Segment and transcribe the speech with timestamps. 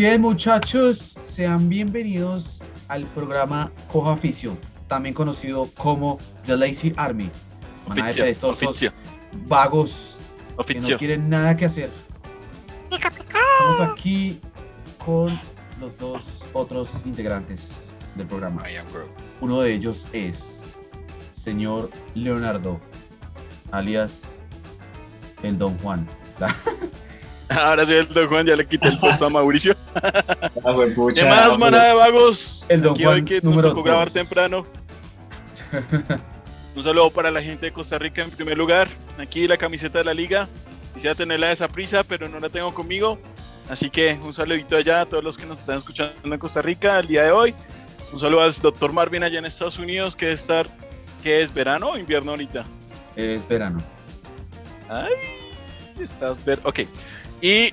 [0.00, 4.56] Bien, muchachos, sean bienvenidos al programa Coja Oficio,
[4.88, 7.28] también conocido como The Lazy Army.
[7.86, 8.92] Manada de Oficio, perezosos, oficio.
[9.46, 10.16] vagos,
[10.56, 10.94] que Oficio.
[10.94, 11.90] no quieren nada que hacer.
[12.90, 14.40] Estamos aquí
[15.04, 15.38] con
[15.78, 18.70] los dos otros integrantes del programa.
[18.70, 19.10] I am Groot.
[19.42, 20.62] Uno de ellos es
[21.32, 22.80] señor Leonardo,
[23.70, 24.34] alias
[25.42, 26.08] el Don Juan.
[27.58, 29.74] Ahora soy el Don Juan, ya le quité el puesto a Mauricio.
[30.64, 31.70] Ah, pucha, ¿Qué más, hombre.
[31.70, 32.64] manada de vagos?
[32.68, 34.66] El Don Aquí Juan hoy que nos tocó grabar temprano.
[36.76, 38.88] Un saludo para la gente de Costa Rica en primer lugar.
[39.18, 40.48] Aquí la camiseta de la liga.
[40.94, 43.18] Quisiera tenerla de esa prisa, pero no la tengo conmigo.
[43.68, 46.98] Así que un saludito allá a todos los que nos están escuchando en Costa Rica
[46.98, 47.54] el día de hoy.
[48.12, 50.66] Un saludo al doctor Marvin allá en Estados Unidos, que debe estar,
[51.22, 52.64] que es verano o invierno ahorita.
[53.16, 53.82] Es verano.
[54.88, 55.12] Ay,
[56.00, 56.60] estás ver.
[56.64, 56.80] Ok.
[57.42, 57.72] Y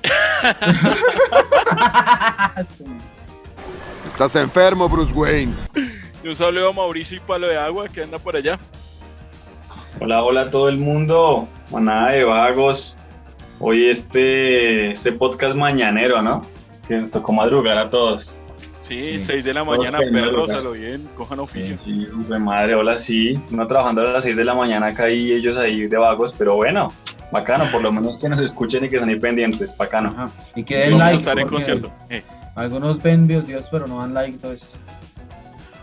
[4.06, 5.52] Estás enfermo, Bruce Wayne.
[6.24, 8.58] un saludo a Mauricio y Palo de Agua, que anda por allá.
[10.00, 11.46] Hola, hola a todo el mundo.
[11.70, 12.98] Manada de vagos.
[13.60, 16.46] Hoy este, este podcast mañanero, ¿no?
[16.86, 18.36] Que nos tocó madrugar a todos.
[18.88, 19.24] Sí, Sí.
[19.26, 21.76] 6 de la mañana, perros, a lo bien, cojan oficio.
[21.84, 23.38] Sí, de madre, hola, sí.
[23.50, 26.56] No trabajando a las 6 de la mañana acá y ellos ahí de vagos, pero
[26.56, 26.90] bueno,
[27.32, 30.10] bacano, por lo menos que nos escuchen y que estén ahí pendientes, bacano.
[30.10, 30.30] Ajá.
[30.56, 31.18] Y que den like.
[31.18, 31.92] estar en porque concierto.
[32.10, 32.22] Eh.
[32.54, 34.70] Algunos ven videos, pero no dan like, entonces.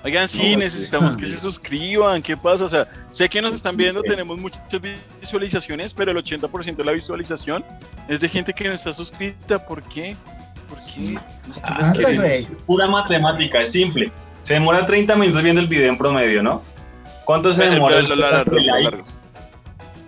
[0.04, 1.20] Oigan, sí, No, necesitamos sí.
[1.20, 2.22] que se suscriban.
[2.22, 2.66] ¿Qué pasa?
[2.66, 4.62] O sea, sé que nos están viendo, tenemos muchas
[5.22, 7.64] visualizaciones, pero el 80% de la visualización
[8.08, 9.66] es de gente que no está suscrita.
[9.66, 10.16] ¿Por qué?
[10.70, 11.18] ¿Por qué?
[11.64, 12.46] Ah, es, sí, güey.
[12.50, 14.12] es pura matemática, es simple.
[14.44, 16.62] Se demora 30 minutos viendo el video en promedio, ¿no?
[17.24, 18.00] ¿Cuánto se El- demora?
[18.02, 19.18] los los largos.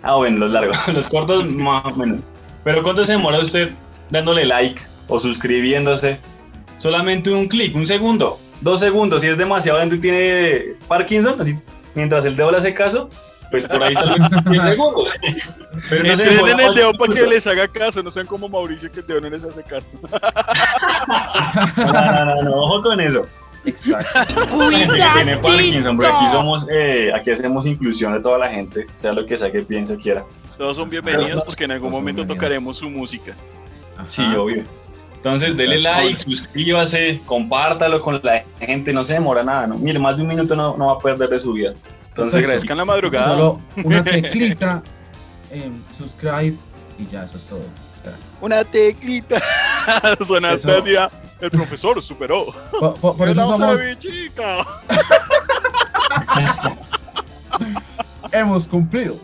[0.02, 2.20] Ah, bueno, los largos, los cortos más o menos.
[2.64, 3.70] Pero ¿cuánto se demora usted
[4.10, 6.18] dándole like o suscribiéndose?
[6.78, 9.22] Solamente un clic, un segundo, dos segundos.
[9.22, 11.56] Si es demasiado lento y tiene Parkinson, así,
[11.94, 13.08] mientras el dedo le hace caso,
[13.50, 15.12] pues por ahí tal vez 10 segundos.
[15.88, 18.26] Pero no se Entren demora en el dedo para que les haga caso, no sean
[18.26, 19.86] como Mauricio que el dedo no les hace caso.
[21.76, 23.26] No, no, no, no, ojo con eso.
[23.64, 24.46] Exacto.
[24.68, 29.50] Tiene aquí somos, eh, aquí hacemos inclusión de toda la gente, sea lo que sea
[29.50, 30.24] que piense quiera.
[30.56, 33.36] Todos son bienvenidos porque en algún momento tocaremos su música.
[34.08, 34.64] Sí, obvio.
[35.16, 39.76] Entonces, dele like, suscríbase, compártalo con la gente, no se demora nada, ¿no?
[39.76, 41.74] Mire, más de un minuto no, no va a perder de su vida.
[42.08, 43.36] Entonces, la madrugada.
[43.36, 44.82] Solo una teclita
[45.50, 46.56] en subscribe
[46.98, 47.62] y ya, eso es todo.
[48.40, 49.42] Una teclita.
[50.26, 50.78] Sonaste Eso.
[50.78, 52.46] así, ah, El profesor superó.
[52.78, 54.66] Por, por- por eso somos, chica.
[58.32, 59.18] hemos cumplido.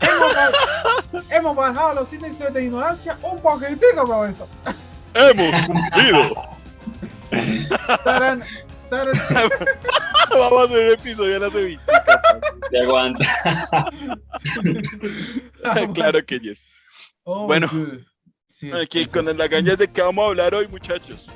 [0.00, 0.50] hemos, ba-
[1.30, 4.48] hemos bajado los índices de ignorancia un poquitico, profesor.
[5.14, 6.34] Hemos cumplido.
[10.30, 12.02] Vamos a hacer un episodio de la cevichica.
[12.70, 13.26] te aguanta.
[15.94, 16.62] claro que yes.
[17.24, 18.00] Oh, Bueno, good.
[18.48, 21.28] Sí, Aquí con la gaña de qué vamos a hablar hoy, muchachos.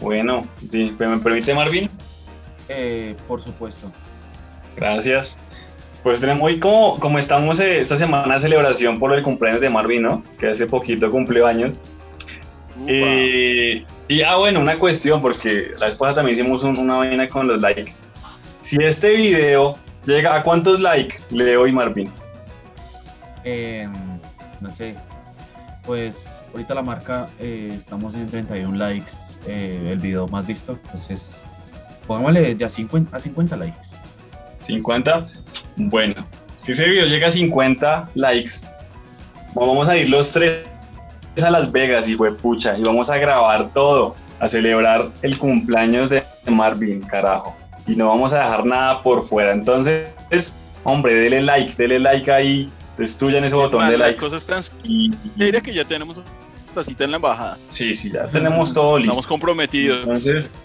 [0.00, 1.88] Bueno, sí, ¿me permite, Marvin?
[2.68, 3.90] Eh, por supuesto.
[4.76, 5.38] Gracias.
[6.02, 9.70] Pues tenemos hoy como, como estamos eh, esta semana de celebración por el cumpleaños de
[9.70, 10.24] Marvin, ¿no?
[10.38, 11.80] Que hace poquito cumplió años.
[12.86, 17.46] Eh, y ah, bueno, una cuestión, porque la pasada también hicimos un- una vaina con
[17.48, 17.92] los likes.
[18.58, 22.12] Si este video llega a cuántos likes, Leo y Marvin.
[23.44, 23.88] Eh,
[24.60, 24.96] no sé.
[25.86, 29.12] Pues ahorita la marca eh, estamos en 31 likes.
[29.46, 30.78] eh, el video más visto.
[30.86, 31.36] Entonces,
[32.06, 33.86] pongámosle ya 50, a 50 likes.
[34.60, 35.28] 50.
[35.76, 36.14] Bueno,
[36.64, 38.72] si ese video llega a 50 likes,
[39.54, 40.64] vamos a ir los tres
[41.44, 46.10] a Las Vegas y fue pucha, y vamos a grabar todo, a celebrar el cumpleaños
[46.10, 47.54] de Marvin, carajo.
[47.86, 49.52] Y no vamos a dejar nada por fuera.
[49.52, 54.18] Entonces, hombre, dele like, dele like ahí, destruyan ese botón de likes.
[54.18, 54.62] cosas están...
[54.84, 56.18] Y, diría que ya tenemos
[56.66, 57.58] esta cita en la embajada.
[57.70, 59.28] sí, sí, ya tenemos todo Estamos listo.
[59.28, 60.00] comprometidos.
[60.02, 60.56] Entonces,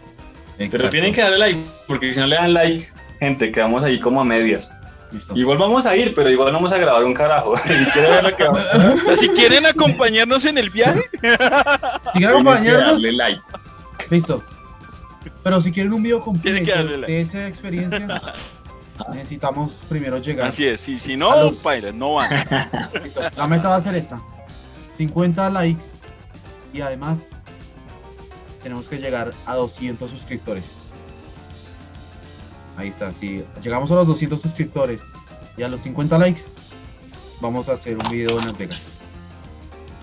[0.69, 2.85] pero tienen que darle like, porque si no le dan like,
[3.19, 4.75] gente, quedamos ahí como a medias.
[5.11, 5.35] Listo.
[5.35, 7.55] Igual vamos a ir, pero igual no vamos a grabar un carajo.
[7.57, 11.01] si quieren ver si quieren acompañarnos en el viaje,
[12.13, 13.41] Si quieren acompañarnos, darle like.
[14.09, 14.43] listo.
[15.43, 17.13] Pero si quieren un video Tienen que completo darle like.
[17.13, 18.07] de esa experiencia,
[19.13, 20.47] necesitamos primero llegar.
[20.49, 20.87] así es.
[20.87, 22.29] Y si no, los- paila, no van.
[23.37, 24.21] La meta va a ser esta:
[24.97, 25.85] 50 likes
[26.73, 27.29] y además
[28.63, 30.83] tenemos que llegar a 200 suscriptores.
[32.77, 35.01] Ahí está, si llegamos a los 200 suscriptores
[35.57, 36.41] y a los 50 likes,
[37.39, 38.81] vamos a hacer un video en Las Vegas.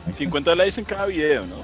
[0.04, 0.18] Ahí está.
[0.18, 1.56] 50 likes en cada video, ¿no?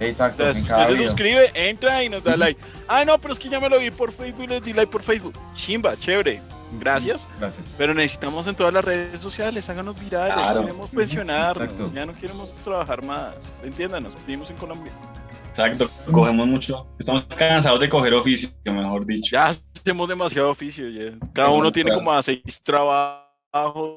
[0.00, 2.60] Exacto, Entonces, en usted cada se suscribe, entra y nos da like.
[2.88, 4.90] Ah, no, pero es que ya me lo vi por Facebook y les di like
[4.90, 5.34] por Facebook.
[5.54, 6.40] Chimba, chévere.
[6.78, 7.28] Gracias.
[7.38, 7.66] Gracias.
[7.78, 10.34] Pero necesitamos en todas las redes sociales, háganos virales.
[10.34, 10.60] Claro.
[10.62, 11.64] Queremos pensionarnos.
[11.64, 11.92] Exacto.
[11.94, 13.34] Ya no queremos trabajar más.
[13.62, 14.92] Entiéndanos, vivimos en Colombia.
[15.48, 16.86] Exacto, cogemos mucho.
[16.98, 19.30] Estamos cansados de coger oficio, mejor dicho.
[19.32, 20.88] Ya hacemos demasiado oficio.
[20.90, 21.12] ya.
[21.32, 23.22] Cada uno tiene como a seis trabajos.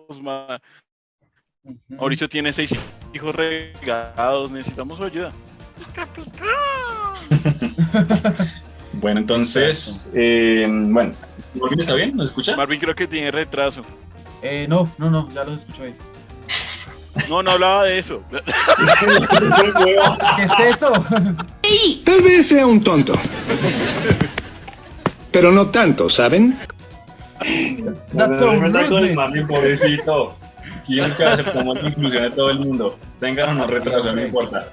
[0.10, 1.80] Ujú.
[1.90, 2.72] Mauricio tiene seis
[3.14, 4.52] hijos regados.
[4.52, 5.32] Necesitamos su ayuda.
[9.00, 11.14] Bueno, entonces, eh, bueno,
[11.60, 12.16] ¿Marvin está bien?
[12.16, 12.56] ¿Nos escucha?
[12.56, 13.84] Marvin creo que tiene retraso.
[14.42, 15.96] Eh, no, no, no, ya lo escucho bien.
[17.30, 18.22] No, no hablaba de eso.
[18.30, 18.44] ¿Qué
[20.44, 20.92] es eso?
[22.04, 23.14] Tal vez sea un tonto.
[25.32, 26.58] Pero no tanto, ¿saben?
[28.16, 30.36] That's so está con el Marvin, pobrecito.
[30.86, 32.98] Quiero que aceptamos la inclusión de todo el mundo.
[33.20, 34.72] Tengan o no retraso, no importa.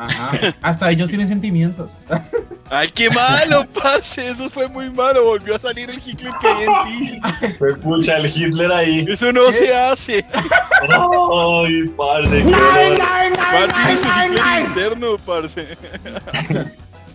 [0.00, 0.54] Ajá.
[0.62, 1.90] Hasta ellos tienen sentimientos.
[2.70, 4.28] Ay, qué malo, parce.
[4.30, 5.24] Eso fue muy malo.
[5.24, 7.48] Volvió a salir el Hitler que hay en ti.
[7.58, 9.04] Fue pucha el Hitler ahí.
[9.08, 10.24] Eso no se hace.
[10.32, 12.98] Ay, parce, qué dolor.
[12.98, 15.76] Marvin es un Hitler interno, parce.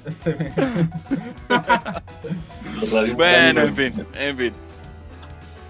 [3.15, 4.53] Bueno, en fin, en fin.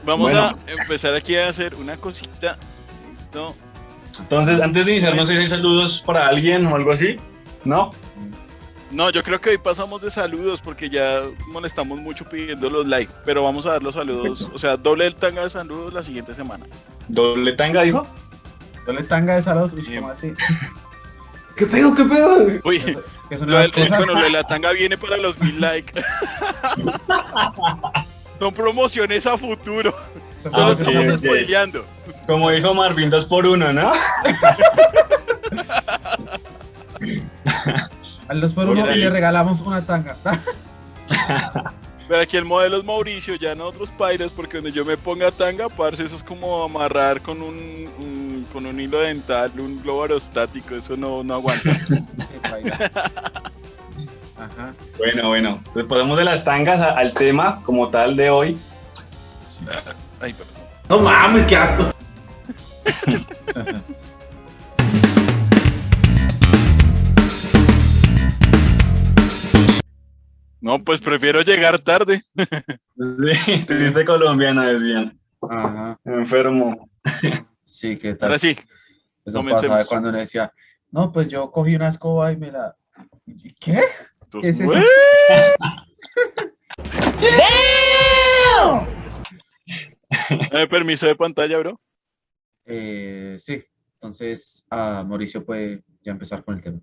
[0.03, 0.41] Vamos Bueno.
[0.47, 2.57] a empezar aquí a hacer una cosita.
[3.11, 3.55] Listo.
[4.21, 7.17] Entonces, antes de iniciar, no sé si hay saludos para alguien o algo así.
[7.63, 7.91] ¿No?
[8.91, 13.11] No, yo creo que hoy pasamos de saludos porque ya molestamos mucho pidiendo los likes.
[13.25, 14.39] Pero vamos a dar los saludos.
[14.39, 14.55] Perfecto.
[14.55, 16.65] O sea, doble el tanga de saludos la siguiente semana.
[17.07, 18.07] ¿Doble tanga dijo?
[18.85, 19.73] Doble tanga de.
[19.73, 20.01] Uy, Bien.
[20.01, 20.31] ¿cómo así?
[21.57, 22.45] ¿Qué pedo, qué pedo?
[22.65, 22.79] Uy,
[23.45, 25.93] lo del- bueno, lo de la tanga viene para los mil likes.
[28.39, 29.93] Son promociones a futuro.
[30.45, 31.85] Ah, Solo estamos spoileando.
[32.27, 33.91] Como dijo Marvin, dos por uno, ¿no?
[38.27, 40.17] Al dos por uno y le regalamos una tanga.
[42.07, 45.31] Pero aquí el modelo es Mauricio, ya no otros pairos, porque donde yo me ponga
[45.31, 50.03] tanga, parce, eso es como amarrar con un, un- con un hilo dental, un globo
[50.03, 51.71] aerostático, eso no, no aguanta.
[54.37, 54.73] Ajá.
[54.97, 55.49] Bueno, bueno.
[55.57, 58.57] Entonces pasamos de las tangas a- al tema como tal de hoy.
[60.21, 60.53] Ay, perdón.
[60.89, 61.91] No mames, qué asco.
[70.61, 72.23] No, pues prefiero llegar tarde.
[72.97, 75.19] Sí, triste colombiano, decían.
[75.47, 75.99] Ajá.
[76.05, 76.89] Enfermo.
[77.63, 78.29] Sí, qué tal.
[78.29, 78.57] Ahora sí,
[79.25, 79.65] Eso comencemos.
[79.67, 80.51] pasaba cuando uno decía,
[80.91, 82.75] no, pues yo cogí una escoba y me la.
[83.27, 83.83] ¿Y ¿Qué?
[84.41, 84.79] ¿Qué es eso?
[90.69, 91.79] Permiso de pantalla, bro.
[92.65, 93.63] Eh, sí.
[93.95, 96.79] Entonces, ah, Mauricio puede ya empezar con el tema.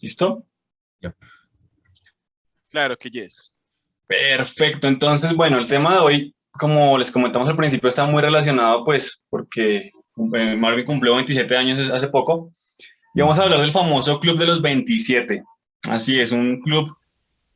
[0.00, 0.46] ¿Listo?
[2.70, 3.52] Claro que yes.
[4.06, 4.88] Perfecto.
[4.88, 9.20] Entonces, bueno, el tema de hoy, como les comentamos al principio, está muy relacionado, pues,
[9.28, 9.90] porque
[10.34, 12.50] eh, Marvin cumplió 27 años hace poco.
[13.14, 15.42] Y vamos a hablar del famoso Club de los 27.
[15.90, 16.96] Así es, un club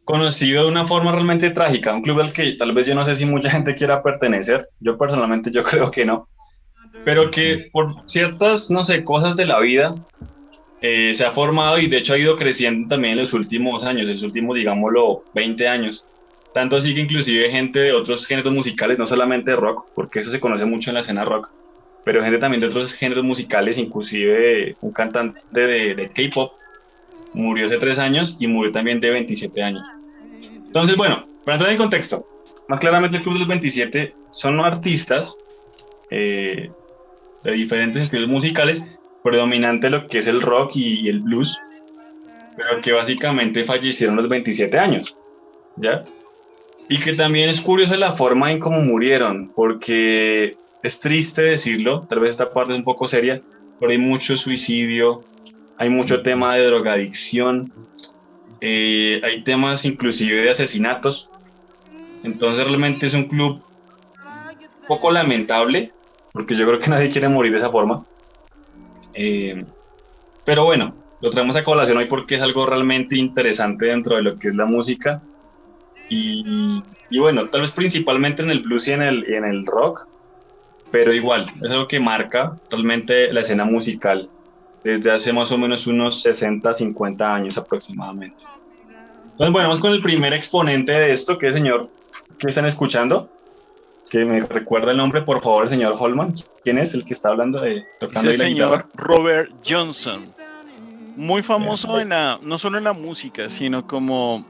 [0.04, 3.14] conocido de una forma realmente trágica, un club al que tal vez yo no sé
[3.14, 4.68] si mucha gente quiera pertenecer.
[4.80, 6.28] Yo personalmente yo creo que no.
[7.04, 9.94] Pero que por ciertas, no sé, cosas de la vida
[10.80, 14.08] eh, se ha formado y de hecho ha ido creciendo también en los últimos años,
[14.08, 16.06] en los últimos, digámoslo, 20 años.
[16.52, 20.40] Tanto así que inclusive gente de otros géneros musicales, no solamente rock, porque eso se
[20.40, 21.50] conoce mucho en la escena rock,
[22.04, 26.52] pero gente también de otros géneros musicales, inclusive un cantante de, de K-pop
[27.34, 29.82] murió hace tres años y murió también de 27 años.
[30.42, 32.26] Entonces, bueno, para entrar en contexto,
[32.68, 35.36] más claramente el Club de los 27 son artistas
[36.10, 36.70] eh,
[37.46, 38.90] de diferentes estilos musicales,
[39.22, 41.58] predominante lo que es el rock y el blues,
[42.56, 45.16] pero que básicamente fallecieron a los 27 años,
[45.76, 46.04] ¿ya?
[46.88, 52.20] Y que también es curiosa la forma en cómo murieron, porque es triste decirlo, tal
[52.20, 53.42] vez esta parte es un poco seria,
[53.78, 55.22] pero hay mucho suicidio,
[55.78, 57.72] hay mucho tema de drogadicción,
[58.60, 61.30] eh, hay temas inclusive de asesinatos,
[62.22, 63.62] entonces realmente es un club
[64.86, 65.92] poco lamentable,
[66.36, 68.04] porque yo creo que nadie quiere morir de esa forma.
[69.14, 69.64] Eh,
[70.44, 74.38] pero bueno, lo traemos a colación hoy porque es algo realmente interesante dentro de lo
[74.38, 75.22] que es la música.
[76.10, 79.64] Y, y bueno, tal vez principalmente en el blues y en el, y en el
[79.64, 80.06] rock,
[80.90, 84.28] pero igual, es algo que marca realmente la escena musical
[84.84, 88.44] desde hace más o menos unos 60, 50 años aproximadamente.
[89.22, 91.90] Entonces, bueno, vamos con el primer exponente de esto, que es el señor
[92.38, 93.30] que están escuchando,
[94.10, 96.32] que me recuerda el nombre, por favor, el señor Holman.
[96.62, 98.48] ¿Quién es el que está hablando de Es tocando el guitarra?
[98.48, 100.32] señor Robert Johnson.
[101.16, 104.44] muy famoso en la, no solo en la música, sino como,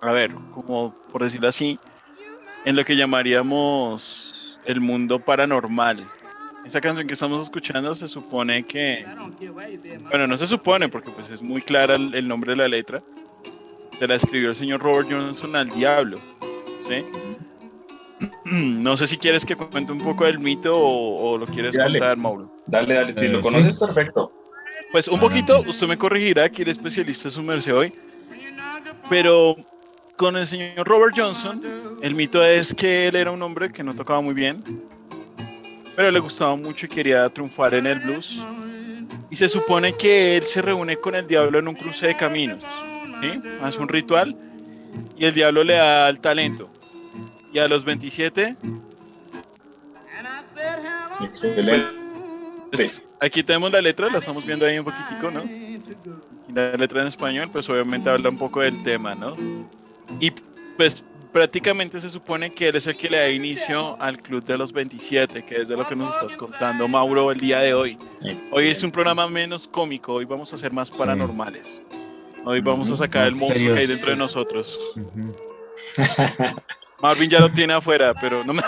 [0.00, 1.78] a ver, como por decirlo así,
[2.64, 6.04] en lo que llamaríamos el mundo paranormal.
[6.64, 9.06] Esa canción que estamos escuchando se supone que,
[10.10, 13.00] bueno, no se supone porque pues es muy clara el, el nombre de la letra.
[14.00, 16.18] Se la escribió el señor Robert Johnson al diablo,
[16.88, 17.04] ¿sí?
[18.44, 21.98] No sé si quieres que cuente un poco del mito o, o lo quieres Dale.
[21.98, 22.50] contar, Mauro.
[22.66, 23.42] Dale, dale, si Eh, lo sí.
[23.44, 24.32] conoces, perfecto.
[24.92, 27.92] Pues un poquito, usted me corregirá, aquí el especialista es su merced hoy.
[29.10, 29.56] Pero
[30.16, 31.60] con el señor Robert Johnson,
[32.02, 34.62] el mito es que él era un hombre que no tocaba muy bien,
[35.94, 38.38] pero le gustaba mucho y quería triunfar en el blues.
[39.30, 42.62] Y se supone que él se reúne con el diablo en un cruce de caminos.
[43.20, 43.40] ¿sí?
[43.62, 44.36] Hace un ritual
[45.18, 46.70] y el diablo le da el talento.
[47.52, 48.56] Y a los 27
[51.20, 51.86] Excelente.
[52.72, 55.42] Pues, aquí tenemos la letra, la estamos viendo ahí un poquitico, ¿no?
[55.44, 59.36] Y la letra en español, pues obviamente habla un poco del tema, ¿no?
[60.20, 60.32] Y
[60.76, 64.58] pues prácticamente se supone que él es el que le da inicio al Club de
[64.58, 67.98] los 27, que es de lo que nos estás contando, Mauro, el día de hoy.
[68.50, 71.82] Hoy es un programa menos cómico, hoy vamos a ser más paranormales.
[72.44, 74.78] Hoy vamos a sacar el monstruo que hay dentro de nosotros.
[77.00, 78.62] Marvin ya lo tiene afuera, pero no me...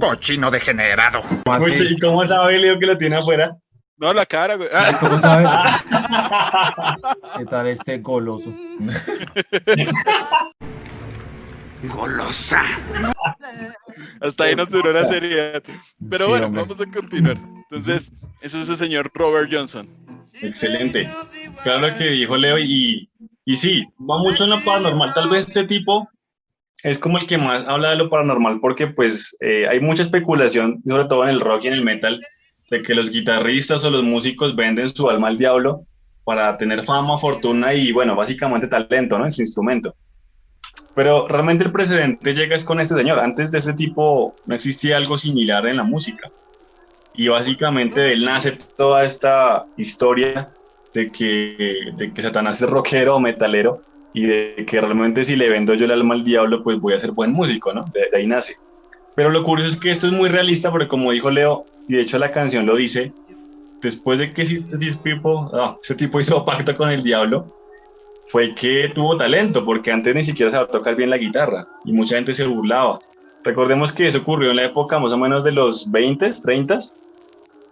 [0.00, 1.20] Cochino degenerado.
[1.44, 1.94] ¿Cómo Uy, así?
[1.94, 3.56] ¿Y cómo sabe Leo que lo tiene afuera?
[3.98, 4.68] No, la cara, güey.
[4.72, 5.46] Ah, ¿Cómo sabe?
[7.38, 8.52] ¿Qué tal este goloso?
[11.82, 12.62] Golosa.
[14.20, 15.62] Hasta ahí nos duró la seriedad.
[16.10, 16.62] Pero Sí, bueno, hombre.
[16.62, 17.36] vamos a continuar.
[17.70, 19.88] Entonces, ese es el señor Robert Johnson.
[20.42, 21.08] Excelente.
[21.62, 23.08] Claro que dijo Leo y,
[23.44, 25.14] y sí, va mucho en lo paranormal.
[25.14, 26.08] Tal vez este tipo
[26.82, 30.82] es como el que más habla de lo paranormal porque pues eh, hay mucha especulación,
[30.86, 32.20] sobre todo en el rock y en el metal,
[32.70, 35.86] de que los guitarristas o los músicos venden su alma al diablo
[36.24, 39.24] para tener fama, fortuna y bueno, básicamente talento, ¿no?
[39.24, 39.94] En su instrumento.
[40.94, 43.18] Pero realmente el precedente llega es con este señor.
[43.20, 46.30] Antes de ese tipo no existía algo similar en la música.
[47.16, 50.50] Y básicamente de él nace toda esta historia
[50.92, 53.82] de que, de que Satanás es rockero o metalero
[54.12, 56.98] y de que realmente si le vendo yo el alma al diablo, pues voy a
[56.98, 57.84] ser buen músico, ¿no?
[57.92, 58.56] De, ahí nace.
[59.14, 62.02] Pero lo curioso es que esto es muy realista porque como dijo Leo, y de
[62.02, 63.12] hecho la canción lo dice,
[63.80, 67.46] después de que tipo, ah, ese tipo hizo pacto con el diablo,
[68.26, 72.16] fue que tuvo talento, porque antes ni siquiera sabía tocar bien la guitarra y mucha
[72.16, 72.98] gente se burlaba.
[73.44, 76.78] Recordemos que eso ocurrió en la época más o menos de los 20, 30.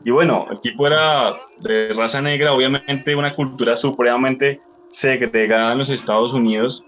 [0.04, 5.88] Y bueno, el tipo era de raza negra, obviamente una cultura supremamente segregada en los
[5.88, 6.84] Estados Unidos,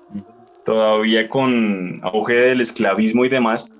[0.65, 3.73] todavía con auge del esclavismo y demás.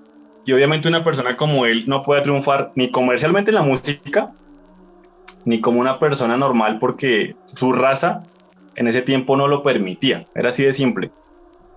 [0.43, 4.33] Y obviamente una persona como él no puede triunfar ni comercialmente en la música,
[5.45, 8.23] ni como una persona normal porque su raza
[8.75, 10.25] en ese tiempo no lo permitía.
[10.33, 11.11] Era así de simple.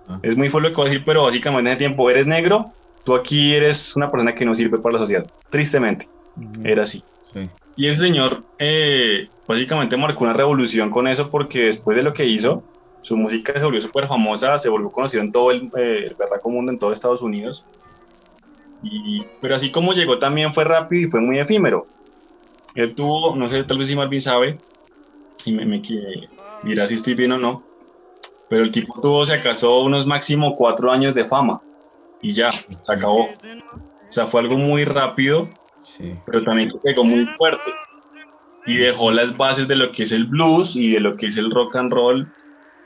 [0.07, 0.19] Ah.
[0.23, 2.73] Es muy fuerte lo que voy a decir, pero básicamente en ese tiempo eres negro,
[3.03, 5.25] tú aquí eres una persona que no sirve para la sociedad.
[5.49, 6.61] Tristemente, Ujú.
[6.63, 7.03] era así.
[7.75, 12.25] Y ese señor eh, básicamente marcó una revolución con eso porque después de lo que
[12.25, 12.63] hizo,
[13.01, 16.71] su música se volvió súper famosa, se volvió conocido en todo el, eh, el mundo,
[16.71, 17.65] en todo Estados Unidos.
[18.83, 21.87] Y, pero así como llegó también fue rápido y fue muy efímero.
[22.75, 24.59] Él tuvo, no sé, tal vez si Marvin sabe,
[25.45, 25.81] y me, me
[26.63, 27.63] dirá si estoy bien o no,
[28.49, 31.61] pero el tipo tuvo, se acaso, unos máximo cuatro años de fama
[32.21, 33.23] y ya, se acabó.
[33.23, 35.49] O sea, fue algo muy rápido
[35.83, 36.15] Sí.
[36.25, 37.71] pero también pegó muy fuerte
[38.65, 41.37] y dejó las bases de lo que es el blues y de lo que es
[41.37, 42.31] el rock and roll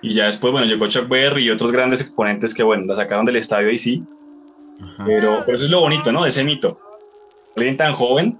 [0.01, 3.25] y ya después bueno llegó Chuck Berry y otros grandes exponentes que bueno la sacaron
[3.25, 4.03] del estadio y sí
[4.81, 5.03] Ajá.
[5.05, 6.77] pero, pero eso es lo bonito no de ese mito
[7.55, 8.39] alguien tan joven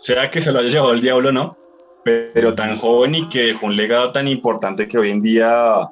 [0.00, 1.56] sea que se lo haya llevado el diablo no
[2.04, 5.88] pero tan joven y que dejó un legado tan importante que hoy en día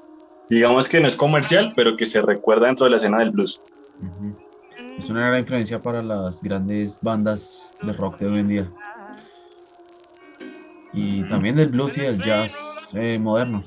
[0.48, 3.62] digamos que no es comercial pero que se recuerda dentro de la escena del blues.
[4.98, 8.72] Es una gran influencia para las grandes bandas de rock de hoy en día.
[10.92, 13.62] Y también del blues y del jazz eh, moderno.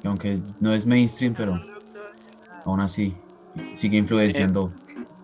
[0.00, 1.60] Que aunque no es mainstream, pero
[2.64, 3.16] aún así
[3.72, 4.72] sigue influenciando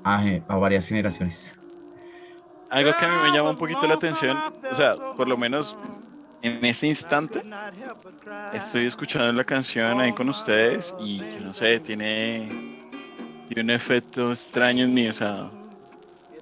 [0.02, 1.54] a, a varias generaciones.
[2.70, 4.38] Algo que a mí me llama un poquito la atención,
[4.70, 5.76] o sea, por lo menos
[6.40, 7.42] en ese instante,
[8.54, 12.71] estoy escuchando la canción ahí con ustedes y no sé, tiene
[13.60, 15.50] un efecto extraño en mí, o sea,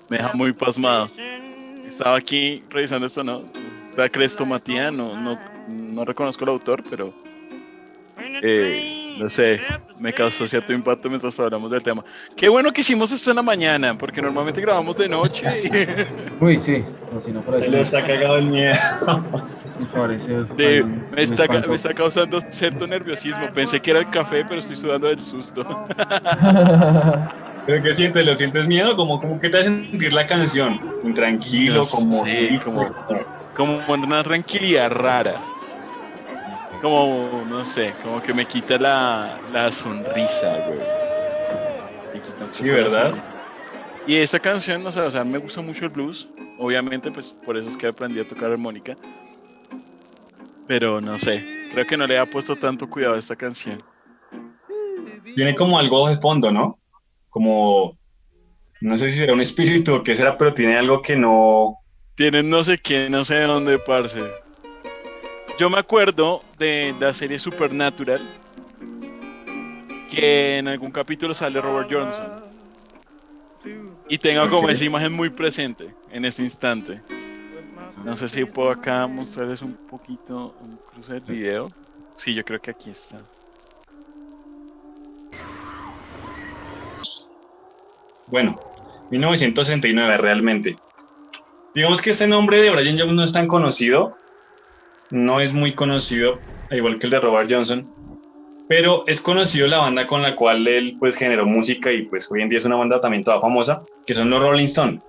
[0.08, 1.10] me deja muy pasmado.
[1.86, 3.42] Estaba aquí revisando esto, ¿no?
[3.90, 5.38] Está Crestomatía, no, no,
[5.68, 7.12] no reconozco el autor, pero
[8.42, 9.60] eh, no sé,
[9.98, 12.02] me causó cierto impacto mientras hablamos del tema.
[12.34, 15.46] Qué bueno que hicimos esto en la mañana, porque normalmente grabamos de noche.
[16.40, 16.82] Uy, sí.
[17.14, 18.78] O si no, por eso Le está cagado el miedo.
[19.78, 20.32] me parece.
[20.56, 23.52] De- un- me, está, me causando cierto nerviosismo.
[23.52, 25.64] Pensé que era el café, pero estoy sudando del susto.
[27.66, 28.24] ¿Pero qué sientes?
[28.24, 28.96] ¿Lo sientes miedo?
[28.96, 30.80] Como, como que te hace sentir la canción.
[31.04, 32.24] Intranquilo, No como...
[32.24, 32.94] sé, como-
[33.54, 35.42] Como una tranquilidad rara.
[36.80, 40.80] Como, no sé, como que me quita la, la sonrisa, güey.
[42.14, 43.14] Me quita un Sí, poco ¿verdad?
[44.06, 46.26] Y esa canción, no sé, o sea, me gusta mucho el blues.
[46.58, 48.96] Obviamente, pues por eso es que aprendí a tocar armónica.
[50.66, 53.78] Pero no sé, creo que no le ha puesto tanto cuidado a esta canción.
[55.34, 56.78] Tiene como algo de fondo, ¿no?
[57.28, 57.98] Como...
[58.80, 61.76] No sé si será un espíritu o qué será, pero tiene algo que no...
[62.14, 64.20] Tienen no sé qué, no sé de dónde, parce.
[65.60, 68.26] Yo me acuerdo de la serie Supernatural,
[70.10, 72.42] que en algún capítulo sale Robert Johnson.
[74.08, 77.02] Y tengo como esa imagen muy presente en este instante.
[78.06, 81.70] No sé si puedo acá mostrarles un poquito un cruce del video.
[82.16, 83.20] Sí, yo creo que aquí está.
[88.28, 88.58] Bueno,
[89.10, 90.78] 1969 realmente.
[91.74, 94.16] Digamos que este nombre de Brian Jones no es tan conocido,
[95.10, 96.38] no es muy conocido,
[96.70, 97.88] al igual que el de Robert Johnson,
[98.68, 102.42] pero es conocido la banda con la cual él pues generó música y pues hoy
[102.42, 105.00] en día es una banda también toda famosa, que son los Rolling Stone.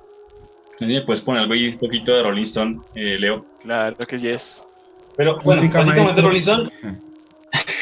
[0.79, 3.45] Me puedes poner algo ahí, un poquito de Rolling Stone, eh, Leo.
[3.61, 4.63] Claro que yes.
[5.15, 6.27] Pero bueno, Música, básicamente maestro.
[6.27, 6.71] Rolling Stone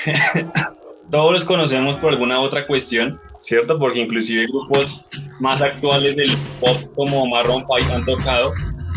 [1.10, 3.80] todos los conocemos por alguna otra cuestión, ¿cierto?
[3.80, 5.02] Porque inclusive grupos
[5.40, 8.54] más actuales del pop como Marron 5 han tocado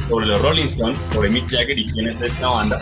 [0.08, 2.80] sobre los Rolling Stones, sobre Mick Jagger y quién es esta banda.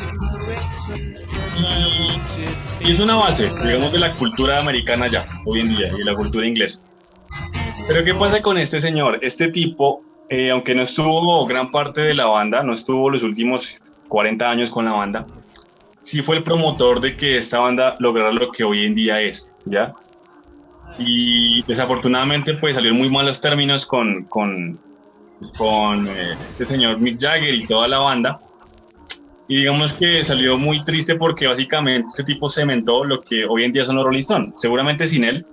[2.81, 6.05] Y, es una base, digamos, de la cultura americana ya, hoy en día, y de
[6.05, 6.83] la cultura inglesa.
[7.87, 9.19] Pero ¿qué pasa con este señor?
[9.23, 13.81] Este tipo, eh, aunque no estuvo gran parte de la banda, no estuvo los últimos
[14.09, 15.27] 40 años con la banda,
[16.03, 19.51] sí fue el promotor de que esta banda lograra lo que hoy en día es,
[19.65, 19.95] ¿ya?
[20.99, 24.79] Y desafortunadamente pues salió en muy malos términos con, con,
[25.57, 28.41] con eh, este señor Mick Jagger y toda la banda.
[29.49, 33.73] Y digamos que salió muy triste porque básicamente este tipo cementó lo que hoy en
[33.73, 34.55] día son los Rolling Stones.
[34.59, 35.45] Seguramente sin él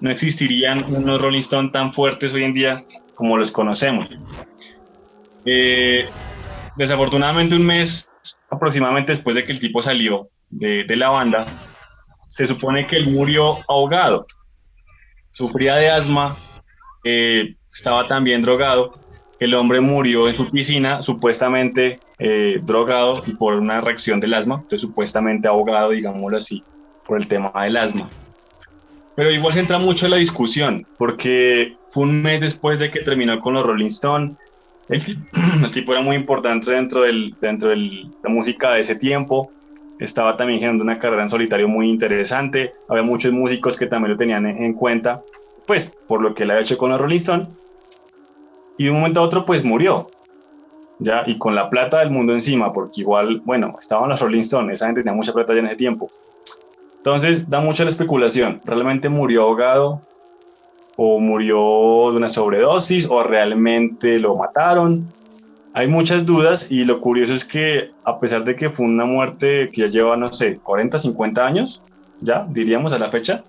[0.00, 4.08] no existirían unos Rolling Stones tan fuertes hoy en día como los conocemos.
[5.44, 6.08] Eh,
[6.76, 8.10] desafortunadamente un mes
[8.50, 11.46] aproximadamente después de que el tipo salió de, de la banda,
[12.28, 14.26] se supone que él murió ahogado.
[15.32, 16.34] Sufría de asma,
[17.04, 18.98] eh, estaba también drogado.
[19.42, 24.56] El hombre murió en su piscina, supuestamente eh, drogado y por una reacción del asma,
[24.62, 26.66] entonces supuestamente ahogado, digámoslo así,
[27.06, 28.14] por el tema del asma.
[29.14, 33.00] Pero igual se entra mucho en la discusión, porque fue un mes después de que
[33.00, 34.36] terminó con los Rolling Stone.
[34.88, 35.28] El, ti-
[35.64, 39.54] el tipo era muy importante dentro de dentro del- la música de ese tiempo.
[39.98, 42.72] Estaba también generando una carrera en solitario muy interesante.
[42.88, 45.22] Había muchos músicos que también lo tenían en, en cuenta,
[45.66, 47.48] pues por lo que él había hecho con los Rolling Stone.
[48.82, 50.08] Y de un momento a otro, pues murió.
[50.98, 54.72] Ya, y con la plata del mundo encima, porque igual, bueno, estaban los Rolling Stone,
[54.72, 56.10] esa gente tenía mucha plata ya en ese tiempo.
[56.96, 58.60] Entonces, da mucho la especulación.
[58.64, 60.02] ¿Realmente murió ahogado?
[60.96, 63.08] ¿O murió de una sobredosis?
[63.08, 65.06] ¿O realmente lo mataron?
[65.74, 69.70] Hay muchas dudas y lo curioso es que a pesar de que fue una muerte
[69.72, 71.82] que ya lleva, no sé, 40, 50 años,
[72.18, 73.44] ya diríamos a la fecha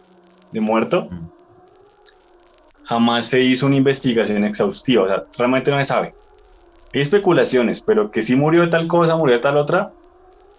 [0.52, 1.10] de muerto,
[2.86, 5.04] jamás se hizo una investigación exhaustiva.
[5.04, 6.14] O sea, realmente no se sabe.
[6.94, 9.92] Hay especulaciones, pero que si murió de tal cosa, murió de tal otra,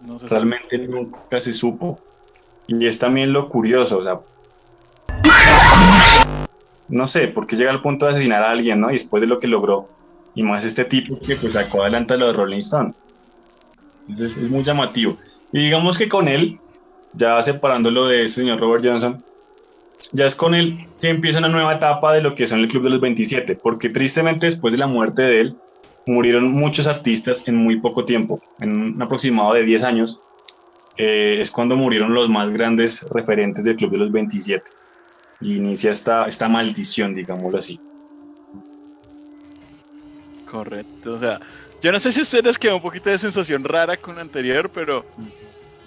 [0.00, 0.26] No sé.
[0.26, 1.98] realmente nunca se supo.
[2.66, 4.20] Y es también lo curioso, o sea,
[6.88, 8.90] no sé, por qué llega al punto de asesinar a alguien, ¿no?
[8.90, 9.88] Y después de lo que logró,
[10.34, 12.94] y más este tipo que pues sacó adelante lo de Rolling Stone.
[14.08, 15.16] Entonces es muy llamativo.
[15.52, 16.58] Y digamos que con él,
[17.12, 19.22] ya separándolo de este señor Robert Johnson,
[20.12, 22.84] ya es con él que empieza una nueva etapa de lo que son el Club
[22.84, 25.56] de los 27, porque tristemente después de la muerte de él,
[26.06, 30.20] murieron muchos artistas en muy poco tiempo, en un aproximado de 10 años,
[30.96, 34.70] eh, es cuando murieron los más grandes referentes del Club de los 27.
[35.40, 37.80] Y inicia esta, esta maldición, digámoslo así.
[40.50, 41.40] Correcto, o sea,
[41.82, 45.04] yo no sé si ustedes quedó un poquito de sensación rara con lo anterior, pero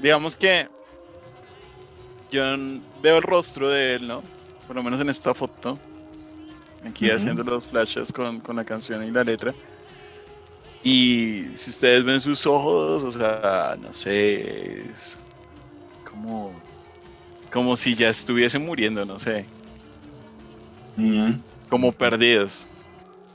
[0.02, 0.68] digamos que
[2.32, 2.44] yo
[3.02, 4.22] veo el rostro de él, ¿no?
[4.68, 5.78] Por lo menos en esta foto,
[6.86, 7.18] aquí Ujú.
[7.18, 9.54] haciendo los flashes con, con la canción y la letra.
[10.84, 15.18] Y si ustedes ven sus ojos, o sea, no sé, es
[16.10, 16.54] como
[17.52, 19.46] como si ya estuviesen muriendo, no sé,
[20.98, 21.34] Mm.
[21.70, 22.68] como perdidos.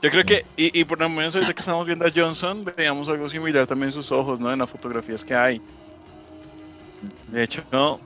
[0.01, 3.07] Yo creo que, y, y por lo menos ahorita que estamos viendo a Johnson, veíamos
[3.07, 4.51] algo similar también en sus ojos, ¿no?
[4.51, 5.61] En las fotografías que hay.
[7.27, 7.99] De hecho, no.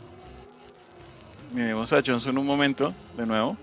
[1.53, 3.57] Miremos a Johnson un momento, de nuevo.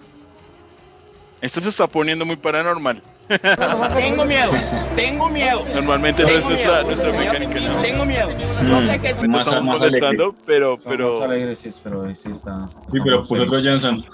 [1.41, 3.03] Esto se está poniendo muy paranormal.
[3.97, 4.51] Tengo miedo,
[4.95, 5.65] tengo miedo.
[5.75, 6.85] Normalmente no es Tengo nuestra, miedo.
[6.87, 7.81] nuestra mecánica, ¿no?
[7.83, 8.29] Tengo miedo.
[8.31, 8.37] Yo
[8.81, 8.87] Mm.
[8.87, 12.69] sé que Normalmente Más- estamos más molestando, pero, pero, alegres, pero ese está.
[12.93, 14.05] Sí, pero puso otro Johnson.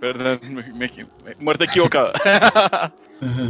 [0.00, 0.90] perdón, me, me
[1.38, 2.12] muerte equivocada.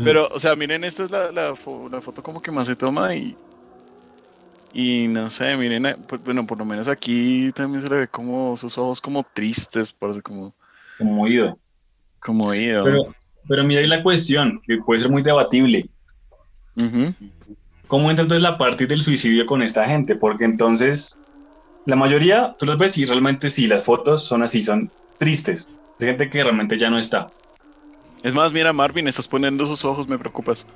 [0.04, 2.76] Pero, o sea, miren, esta es la, la, fo- la foto como que más se
[2.76, 3.34] toma y.
[4.72, 8.08] Y no sé, miren, eh, pues, bueno, por lo menos aquí también se le ve
[8.08, 10.54] como sus ojos como tristes, parece como,
[10.98, 11.58] Como oído.
[12.20, 12.84] como ido.
[12.84, 13.14] Pero,
[13.48, 15.88] pero mira ahí la cuestión, que puede ser muy debatible.
[17.86, 20.16] ¿Cómo entra entonces la parte del suicidio con esta gente?
[20.16, 21.18] Porque entonces,
[21.84, 25.68] la mayoría, tú los ves y realmente sí, las fotos son así, son tristes.
[25.98, 27.28] Es gente que realmente ya no está.
[28.22, 30.66] Es más, mira, Marvin, estás poniendo sus ojos, me preocupas.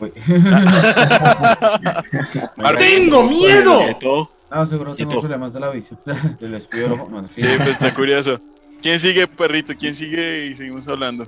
[2.78, 4.30] ¡Tengo miedo!
[4.50, 5.98] No, seguro tengo problemas de la visión.
[6.40, 6.54] Del
[6.92, 7.08] ojo.
[7.10, 7.34] No, sí.
[7.42, 8.40] Sí, pues está curioso.
[8.82, 9.74] ¿Quién sigue, perrito?
[9.78, 10.46] ¿Quién sigue?
[10.46, 11.26] Y seguimos hablando.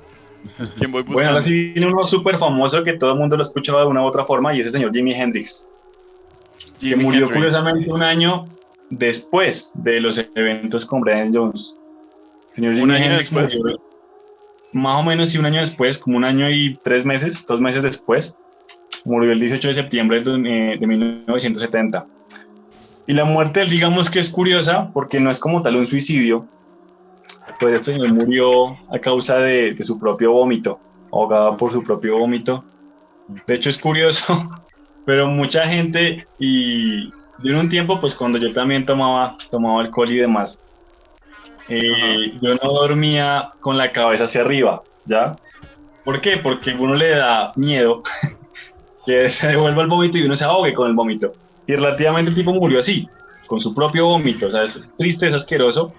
[0.79, 1.13] ¿Quién voy buscando?
[1.13, 3.87] Bueno, ahora sí viene uno súper famoso que todo el mundo lo ha escuchado de
[3.87, 5.69] una u otra forma y es el señor Jimi Hendrix,
[6.81, 7.37] que Jimi murió Hendrix.
[7.37, 8.47] curiosamente un año
[8.91, 11.79] después de los eventos con Brian Jones.
[12.51, 13.57] El señor ¿Un Jimi año Hendrix después?
[13.57, 13.93] murió
[14.73, 17.83] más o menos sí, un año después, como un año y tres meses, dos meses
[17.83, 18.37] después.
[19.05, 22.07] Murió el 18 de septiembre eh, de 1970.
[23.07, 26.47] Y la muerte, digamos que es curiosa porque no es como tal un suicidio.
[27.59, 30.79] Pues este señor murió a causa de, de su propio vómito,
[31.13, 32.65] ahogado por su propio vómito.
[33.47, 34.51] De hecho es curioso,
[35.05, 37.11] pero mucha gente y
[37.43, 40.61] de un tiempo, pues cuando yo también tomaba, tomaba alcohol y demás,
[41.69, 45.37] eh, yo no dormía con la cabeza hacia arriba, ¿ya?
[46.05, 46.37] ¿Por qué?
[46.37, 48.03] Porque a uno le da miedo
[49.07, 51.33] que se devuelva el vómito y uno se ahogue con el vómito.
[51.67, 53.09] Y relativamente el tipo murió así,
[53.47, 54.47] con su propio vómito.
[54.47, 55.93] O sea, es triste, es asqueroso.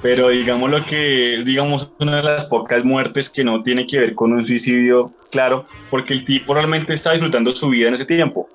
[0.00, 4.14] Pero digamos lo que, digamos, una de las pocas muertes que no tiene que ver
[4.16, 8.48] con un suicidio, claro, porque el tipo realmente está disfrutando su vida en ese tiempo.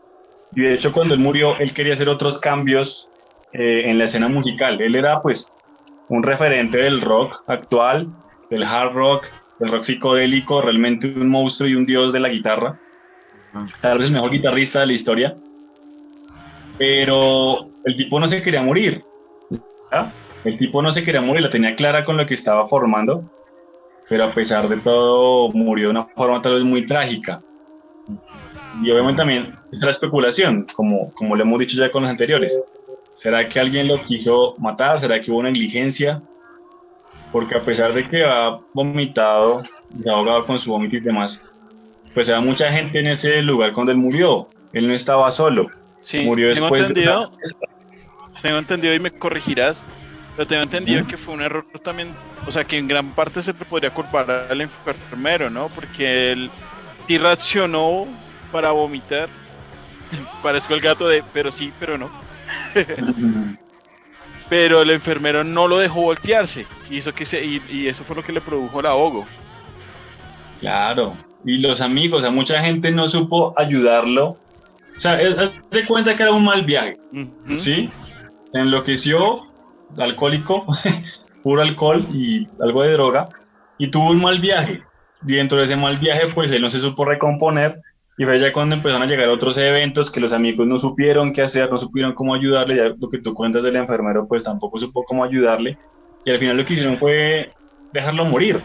[0.55, 3.09] Y de hecho, cuando él murió, él quería hacer otros cambios
[3.53, 4.81] eh, en la escena musical.
[4.81, 5.51] Él era, pues,
[6.09, 8.07] un referente del rock actual,
[8.49, 9.27] del hard rock,
[9.59, 12.79] del rock psicodélico, realmente un monstruo y un dios de la guitarra.
[13.81, 15.35] Tal vez el mejor guitarrista de la historia.
[16.77, 19.03] Pero el tipo no se quería morir.
[20.43, 23.23] El tipo no se quería morir, la tenía clara con lo que estaba formando.
[24.09, 27.41] Pero a pesar de todo, murió de una forma tal vez muy trágica.
[28.81, 32.57] Y obviamente también está la especulación, como, como le hemos dicho ya con los anteriores.
[33.19, 34.99] ¿Será que alguien lo quiso matar?
[34.99, 36.21] ¿Será que hubo negligencia?
[37.31, 39.63] Porque a pesar de que ha vomitado,
[40.01, 41.43] se ha ahogado con su vómito y demás,
[42.13, 44.49] pues había mucha gente en ese lugar cuando él murió.
[44.73, 45.69] Él no estaba solo.
[46.01, 49.83] Sí, murió tengo después de entendido, una- tengo entendido y me corregirás,
[50.35, 52.09] pero tengo entendido que fue un error también,
[52.45, 55.69] o sea, que en gran parte se le podría culpar al enfermero, ¿no?
[55.69, 56.49] Porque él
[57.07, 58.07] sí reaccionó
[58.51, 59.29] para vomitar.
[60.43, 62.09] Parezco el gato de, pero sí, pero no.
[64.49, 66.65] Pero el enfermero no lo dejó voltearse.
[66.89, 69.25] Y eso, que se, y, y eso fue lo que le produjo el ahogo.
[70.61, 71.15] Claro.
[71.47, 74.37] Y los amigos, a mucha gente no supo ayudarlo.
[74.95, 76.97] O sea, de cuenta que era un mal viaje.
[77.57, 77.89] ¿sí?
[78.51, 79.47] Se enloqueció,
[79.97, 80.65] alcohólico,
[81.43, 83.29] puro alcohol y algo de droga,
[83.77, 84.83] y tuvo un mal viaje.
[85.25, 87.79] Y dentro de ese mal viaje, pues él no se supo recomponer,
[88.17, 91.43] y fue ya cuando empezaron a llegar otros eventos que los amigos no supieron qué
[91.43, 95.05] hacer, no supieron cómo ayudarle, ya lo que tú cuentas del enfermero, pues tampoco supo
[95.05, 95.77] cómo ayudarle,
[96.25, 97.53] y al final lo que hicieron fue
[97.93, 98.61] dejarlo morir,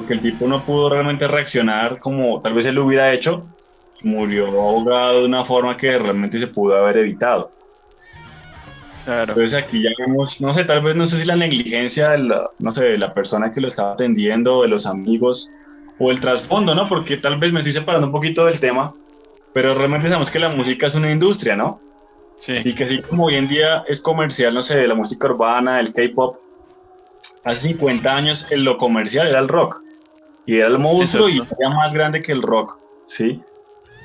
[0.00, 3.46] porque el tipo no pudo realmente reaccionar como tal vez él lo hubiera hecho,
[4.02, 7.52] murió ahogado de una forma que realmente se pudo haber evitado.
[9.04, 9.32] Claro.
[9.32, 12.50] Entonces aquí ya vemos, no sé, tal vez no sé si la negligencia de la,
[12.58, 15.50] no sé, de la persona que lo estaba atendiendo, de los amigos,
[15.98, 16.88] o el trasfondo, ¿no?
[16.88, 18.94] Porque tal vez me estoy separando un poquito del tema,
[19.52, 21.78] pero realmente sabemos que la música es una industria, ¿no?
[22.38, 22.54] Sí.
[22.64, 25.78] Y que así como hoy en día es comercial, no sé, de la música urbana,
[25.78, 26.36] el K-pop,
[27.44, 29.82] hace 50 años en lo comercial era el rock.
[30.46, 31.56] Y era el monstruo y Exacto.
[31.60, 33.40] era más grande que el rock, ¿sí?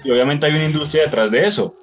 [0.03, 1.75] Y obviamente hay una industria detrás de eso.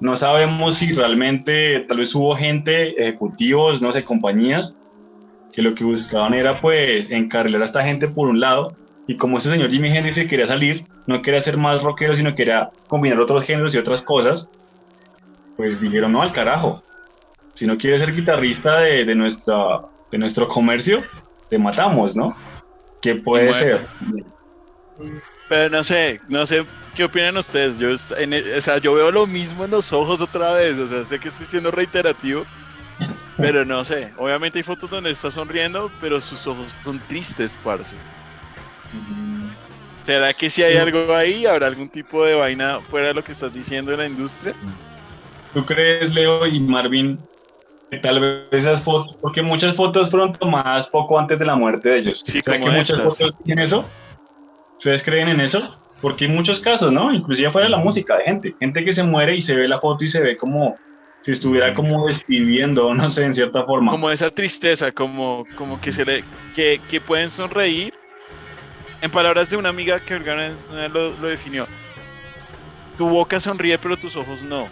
[0.00, 4.78] No sabemos si realmente tal vez hubo gente, ejecutivos, no sé, compañías,
[5.52, 8.76] que lo que buscaban era pues encarrilar a esta gente por un lado.
[9.06, 12.34] Y como ese señor Jimi Hendrix se quería salir, no quería ser más rockero, sino
[12.34, 14.50] quería combinar otros géneros y otras cosas,
[15.56, 16.82] pues dijeron no al carajo.
[17.54, 19.80] Si no quieres ser guitarrista de, de nuestra,
[20.12, 21.02] de nuestro comercio,
[21.48, 22.36] te matamos, ¿no?
[23.00, 23.88] ¿Qué puede ser?
[25.46, 27.78] Pero no sé, no sé qué opinan ustedes.
[27.78, 30.76] Yo, en e- o sea, yo veo lo mismo en los ojos otra vez.
[30.78, 32.48] O sea, sé que estoy siendo reiterativo.
[33.38, 34.12] Pero no sé.
[34.16, 38.04] Obviamente hay fotos donde está sonriendo, pero sus ojos son tristes, parce.
[40.04, 41.46] ¿Será que si hay algo ahí?
[41.46, 44.56] ¿Habrá algún tipo de vaina fuera de lo que estás diciendo de la industria?
[45.52, 47.27] ¿Tú crees, Leo y Marvin, que
[47.96, 51.98] tal vez esas fotos, porque muchas fotos fueron tomadas poco antes de la muerte de
[51.98, 52.22] ellos?
[52.26, 53.18] Sí, ¿Será que muchas estas.
[53.18, 53.84] fotos tienen eso?
[54.76, 55.74] ¿Ustedes creen en eso?
[56.02, 57.12] Porque hay muchos casos, ¿no?
[57.12, 58.56] Inclusive fuera de la música, de gente.
[58.60, 60.76] Gente que se muere y se ve la foto y se ve como
[61.22, 63.90] si estuviera como despidiendo, no sé, en cierta forma.
[63.90, 66.24] Como esa tristeza, como, como que se le,
[66.54, 67.94] que, que pueden sonreír.
[69.00, 71.68] En palabras de una amiga que lo, lo definió.
[72.96, 74.66] Tu boca sonríe, pero tus ojos no.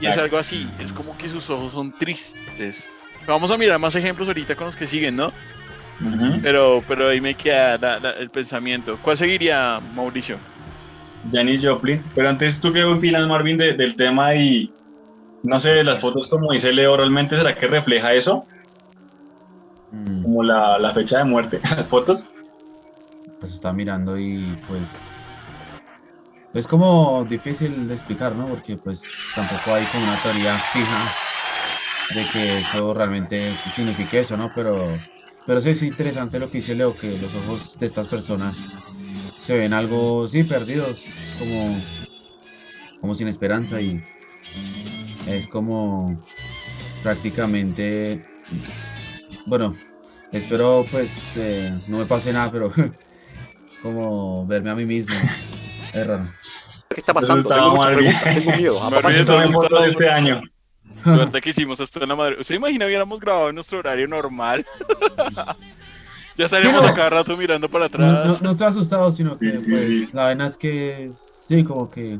[0.00, 2.88] Y es algo así, es como que sus ojos son tristes.
[3.26, 5.32] Vamos a mirar más ejemplos ahorita con los que siguen, ¿no?
[6.42, 8.98] Pero, pero ahí me queda la- la- el pensamiento.
[9.02, 10.38] ¿Cuál seguiría, Mauricio?
[11.30, 12.02] Janis Joplin.
[12.14, 14.72] Pero antes, ¿tú qué opinas, Marvin, de- del tema y,
[15.44, 18.44] no sé, de las fotos como dice Leo, realmente será que refleja eso?
[19.92, 22.28] Mm, Como la, la fecha de muerte, las fotos.
[23.38, 25.11] Pues está mirando y pues
[26.54, 28.46] es como difícil de explicar, ¿no?
[28.46, 29.02] Porque pues
[29.34, 31.14] tampoco hay como una teoría fija
[32.14, 34.50] de que eso realmente signifique eso, ¿no?
[34.54, 34.84] Pero,
[35.46, 38.56] pero sí es interesante lo que dice Leo, que los ojos de estas personas
[39.40, 41.04] se ven algo, sí, perdidos,
[41.38, 41.76] como,
[43.00, 44.04] como sin esperanza y
[45.26, 46.22] es como
[47.02, 48.26] prácticamente,
[49.46, 49.74] bueno,
[50.32, 52.72] espero pues eh, no me pase nada, pero
[53.82, 55.14] como verme a mí mismo
[55.92, 56.32] es raro.
[56.88, 57.48] ¿Qué está pasando?
[57.48, 58.90] Tengo muchas preguntas, tengo miedo.
[58.90, 60.42] Me olvidé de este año.
[61.04, 62.36] Suerte que hicimos esto en la madre.
[62.40, 64.64] ¿Usted imagina hubiéramos grabado en nuestro horario normal?
[66.36, 68.42] ya estaríamos a cada rato mirando para No, no, atrás.
[68.42, 70.08] no estoy asustado, sino que Sí, sí, pues sí.
[70.12, 72.18] la vaina es que sí, como que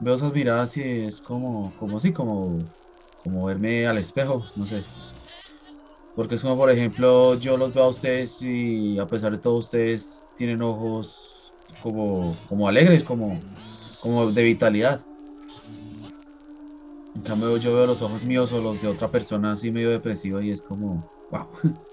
[0.00, 2.58] veo esas miradas y es como, como sí, como,
[3.22, 4.82] como verme al espejo, no sé.
[6.16, 9.54] Porque es como, por ejemplo, yo los veo a ustedes y a pesar de todo
[9.56, 11.41] ustedes tienen ojos
[11.82, 13.40] como, como alegres, como,
[14.00, 15.00] como de vitalidad.
[17.14, 20.40] En cambio, yo veo los ojos míos o los de otra persona así medio depresivo
[20.40, 21.48] y es como, wow.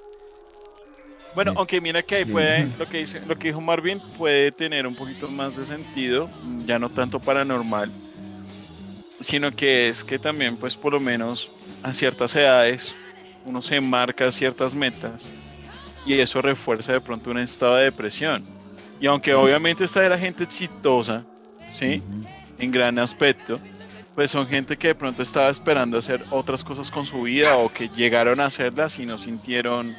[1.35, 4.87] Bueno, aunque mira que ahí puede, lo que, dice, lo que dijo Marvin puede tener
[4.87, 6.29] un poquito más de sentido,
[6.65, 7.91] ya no tanto paranormal,
[9.21, 11.51] sino que es que también, pues por lo menos
[11.83, 12.95] a ciertas edades,
[13.45, 15.27] uno se marca ciertas metas
[16.05, 18.43] y eso refuerza de pronto un estado de depresión.
[18.99, 21.23] Y aunque obviamente esta era gente exitosa,
[21.77, 22.01] ¿sí?
[22.57, 23.59] En gran aspecto,
[24.15, 27.69] pues son gente que de pronto estaba esperando hacer otras cosas con su vida o
[27.71, 29.95] que llegaron a hacerlas y no sintieron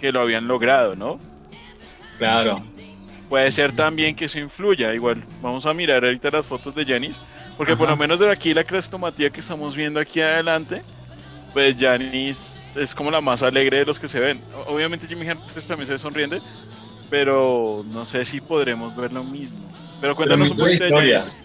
[0.00, 1.20] que lo habían logrado, ¿no?
[2.18, 2.62] Claro.
[3.28, 4.92] Puede ser también que eso influya.
[4.94, 7.20] Igual, vamos a mirar ahorita las fotos de Janis,
[7.56, 10.82] porque por lo menos de aquí la crestomatía que estamos viendo aquí adelante,
[11.52, 14.40] pues Janis es como la más alegre de los que se ven.
[14.66, 16.40] Obviamente Jimmy Hendrix también se ve sonriente,
[17.10, 19.58] pero no sé si podremos ver lo mismo.
[20.00, 21.20] Pero cuéntanos un misma poquito de historia.
[21.20, 21.36] Janis.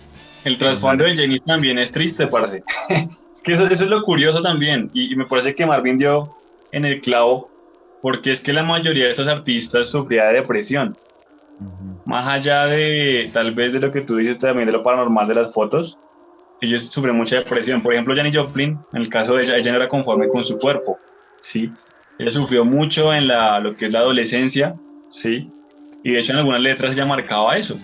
[0.43, 2.63] El trasfondo de Jenny también es triste, parce.
[2.89, 4.91] es que eso, eso es lo curioso también.
[4.93, 6.35] Y, y me parece que Marvin dio
[6.71, 7.49] en el clavo,
[8.01, 10.97] porque es que la mayoría de estos artistas sufría de depresión.
[12.05, 15.35] Más allá de tal vez de lo que tú dices también de lo paranormal de
[15.35, 15.97] las fotos,
[16.59, 17.81] ellos sufren mucha depresión.
[17.81, 20.57] Por ejemplo, Janis Joplin, en el caso de ella, ella no era conforme con su
[20.57, 20.97] cuerpo,
[21.41, 21.71] ¿sí?
[22.19, 24.75] Ella sufrió mucho en la, lo que es la adolescencia,
[25.13, 25.49] ¿sí?
[26.03, 27.77] Y de hecho en algunas letras ella marcaba eso.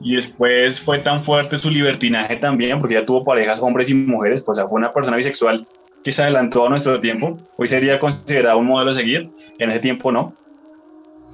[0.00, 4.48] Y después fue tan fuerte su libertinaje también, porque ella tuvo parejas hombres y mujeres,
[4.48, 5.66] o sea, fue una persona bisexual
[6.02, 7.38] que se adelantó a nuestro tiempo.
[7.58, 10.34] Hoy sería considerado un modelo a seguir, en ese tiempo no.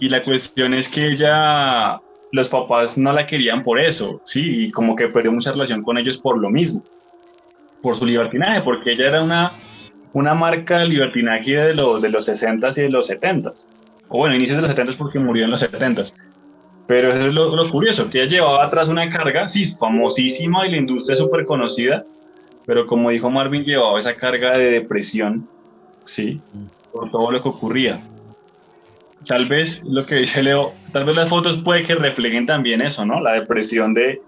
[0.01, 2.01] Y la cuestión es que ella,
[2.33, 4.65] los papás no la querían por eso, ¿sí?
[4.65, 6.85] Y como que perdió mucha relación con ellos por lo mismo,
[7.81, 9.53] por su libertinaje, porque ella era una,
[10.13, 13.69] una marca de libertinaje de, lo- de los 60s y de los 70s.
[14.09, 16.15] O bueno, inicios de los 70s porque murió en los 70s.
[16.87, 20.71] Pero eso es lo, lo curioso, que ella llevaba atrás una carga, sí, famosísima y
[20.71, 22.05] la industria súper conocida,
[22.65, 25.49] pero como dijo Marvin, llevaba esa carga de depresión,
[26.05, 26.41] sí,
[26.93, 28.01] por todo lo que ocurría.
[29.27, 33.05] Tal vez lo que dice Leo, tal vez las fotos puede que reflejen también eso,
[33.05, 33.21] ¿no?
[33.21, 34.21] La depresión de,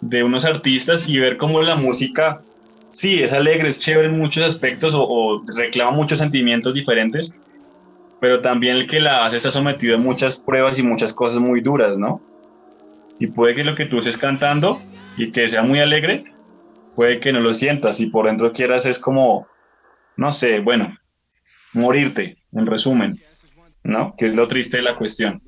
[0.00, 2.40] de unos artistas y ver cómo la música,
[2.90, 7.36] sí, es alegre, es chévere en muchos aspectos o, o reclama muchos sentimientos diferentes,
[8.22, 11.60] pero también el que la hace está sometido a muchas pruebas y muchas cosas muy
[11.60, 12.22] duras, ¿no?
[13.18, 14.80] Y puede que lo que tú estés cantando
[15.16, 16.22] y que sea muy alegre,
[16.94, 19.48] puede que no lo sientas y por dentro quieras es como,
[20.16, 20.96] no sé, bueno,
[21.72, 23.20] morirte, en resumen,
[23.82, 24.14] ¿no?
[24.16, 25.42] Que es lo triste de la cuestión.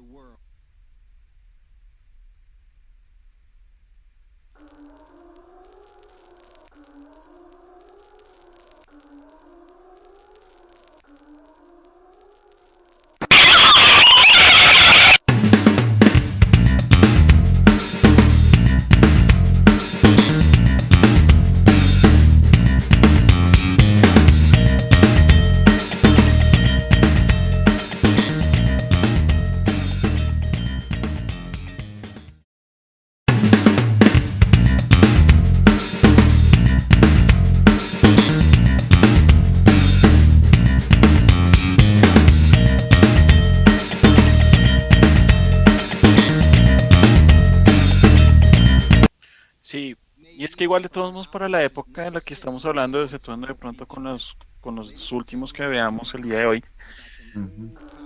[50.64, 53.54] Que igual de todos modos para la época en la que estamos hablando, exceptuando de
[53.54, 56.64] pronto con los, con los últimos que veamos el día de hoy,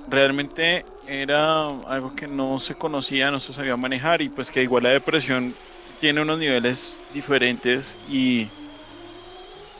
[0.06, 4.84] realmente era algo que no se conocía, no se sabía manejar y pues que igual
[4.84, 5.58] la depresión
[5.98, 8.52] tiene unos niveles diferentes y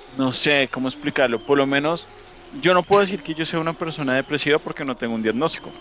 [0.07, 2.11] no sé cómo explicarlo, por lo menos
[2.51, 5.75] yo no puedo decir que yo sea una persona depresiva porque no tengo un diagnóstico.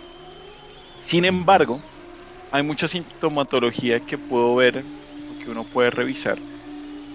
[0.96, 1.86] Sin embargo,
[2.52, 4.88] hay mucha sintomatología que puedo ver,
[5.40, 6.44] que uno puede revisar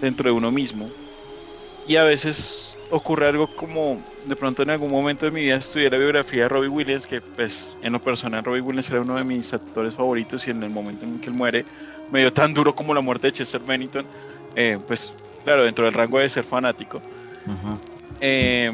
[0.01, 0.89] dentro de uno mismo
[1.85, 5.89] y a veces ocurre algo como de pronto en algún momento de mi vida estudié
[5.89, 9.23] la biografía de Robbie Williams, que pues en lo personal Robbie Williams era uno de
[9.23, 11.65] mis actores favoritos y en el momento en que él muere
[12.11, 14.05] me dio tan duro como la muerte de Chester Bennington,
[14.55, 17.01] eh, pues claro, dentro del rango de ser fanático.
[17.45, 17.77] Ajá.
[18.21, 18.71] Eh,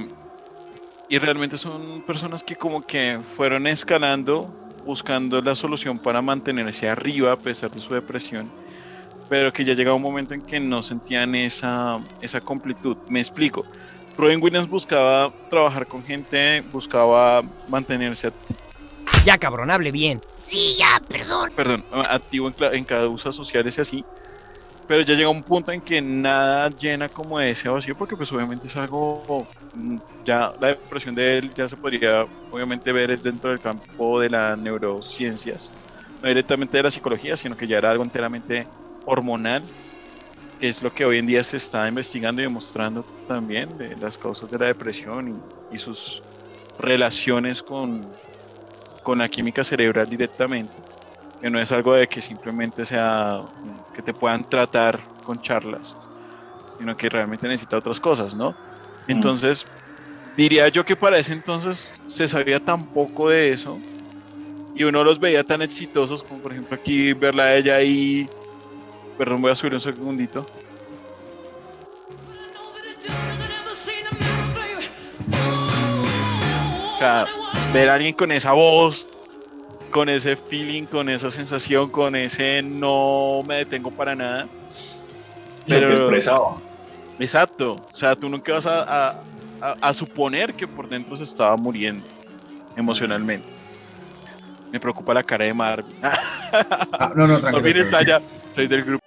[1.07, 4.47] y realmente son personas que como que fueron escalando,
[4.85, 8.51] buscando la solución para mantenerse arriba a pesar de su depresión,
[9.29, 12.97] pero que ya llegaba un momento en que no sentían esa, esa completud.
[13.07, 13.69] Me explico.
[14.17, 18.31] Robin Williams buscaba trabajar con gente, buscaba mantenerse
[19.25, 20.21] Ya cabrón, hable bien.
[21.55, 24.07] perdón, activo en, cla- en causas sociales y así,
[24.87, 28.67] pero ya llega un punto en que nada llena como ese vacío, porque pues obviamente
[28.67, 33.51] es algo, mm, ya la depresión de él ya se podría obviamente ver es dentro
[33.51, 35.75] del campo de las neurociencias,
[36.21, 38.69] no directamente de la psicología, sino que ya era algo enteramente
[39.09, 39.71] hormonal,
[40.59, 44.17] que es lo que hoy en día se está investigando y demostrando también de las
[44.17, 46.23] causas de la depresión y, y sus
[46.77, 48.19] relaciones con,
[49.01, 50.83] con la química cerebral directamente
[51.41, 53.41] que no es algo de que simplemente sea
[53.93, 55.99] que te puedan tratar con charlas,
[56.77, 58.59] sino que realmente necesita otras cosas, ¿no?
[59.07, 59.65] Entonces,
[60.35, 63.85] diría yo que para ese entonces se sabía tan poco de eso
[64.73, 68.31] y uno los veía tan exitosos como por ejemplo aquí verla a ella ahí,
[69.19, 70.45] perdón, voy a subir un segundito.
[76.93, 77.25] O sea,
[77.73, 79.07] ver a alguien con esa voz,
[79.91, 84.43] con ese feeling, con esa sensación, con ese no me detengo para nada.
[84.43, 86.57] Lo que Pero- expresaba.
[87.19, 87.73] Exacto.
[87.91, 89.09] O sea, tú nunca vas a, a-
[89.61, 92.05] a- a suponer que por dentro se estaba muriendo
[92.77, 93.47] emocionalmente.
[94.71, 95.93] Me preocupa la cara de Marvin.
[96.01, 97.51] Ah, no, no, tranquilo.
[97.51, 98.21] Marvin está allá.
[98.53, 99.03] Soy del grupo.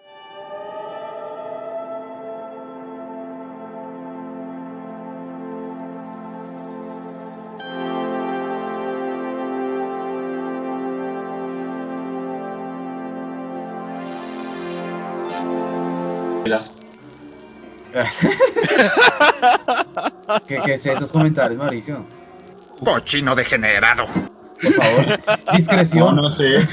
[20.46, 22.06] ¿Qué, qué es esos comentarios, Mauricio?
[22.82, 24.04] Cochino degenerado.
[24.60, 25.06] Por favor,
[25.46, 26.16] No, discreción.
[26.16, 26.66] no sé.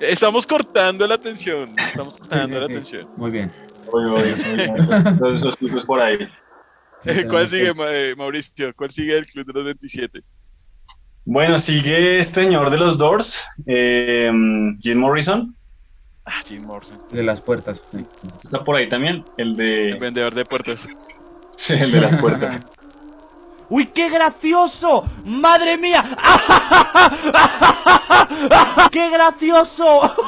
[0.00, 1.74] Estamos cortando la atención.
[1.78, 2.72] Estamos cortando sí, la sí.
[2.72, 3.08] atención.
[3.16, 3.50] Muy bien.
[3.90, 6.18] Todos esos cruces por ahí.
[7.00, 8.72] Sí, ¿Cuál sigue, eh, Mauricio?
[8.74, 10.20] ¿Cuál sigue del Club de los 27?
[11.24, 14.30] Bueno, sigue este señor de los Doors, eh,
[14.80, 15.54] Jim Morrison.
[16.30, 16.98] Ah, Jim Morrison.
[17.10, 17.80] De las puertas.
[17.90, 18.04] sí.
[18.42, 20.86] Está por ahí también, el El de, vendedor de puertas.
[21.56, 22.60] sí, el de las puertas.
[23.70, 25.04] ¡Uy, qué gracioso!
[25.24, 26.02] ¡Madre mía!
[28.90, 30.14] ¡Qué gracioso!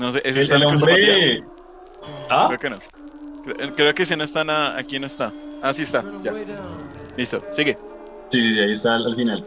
[0.00, 1.44] No sé, ese El, en el el hombre.
[2.30, 2.44] ¿Ah?
[2.48, 2.76] Creo que no.
[3.76, 5.32] Creo, que si no está na- aquí no está.
[5.62, 6.04] Ah, sí está.
[6.22, 6.34] Ya.
[7.16, 7.78] Listo, sigue.
[8.30, 9.46] Sí, sí, sí, ahí está al final.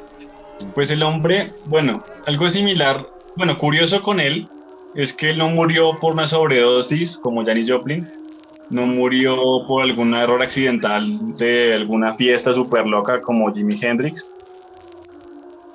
[0.74, 3.06] Pues el hombre, bueno, algo similar,
[3.36, 4.48] bueno, curioso con él
[4.96, 8.08] es que él no murió por una sobredosis como Janis Joplin,
[8.70, 14.34] no murió por algún error accidental de alguna fiesta súper loca como Jimi Hendrix,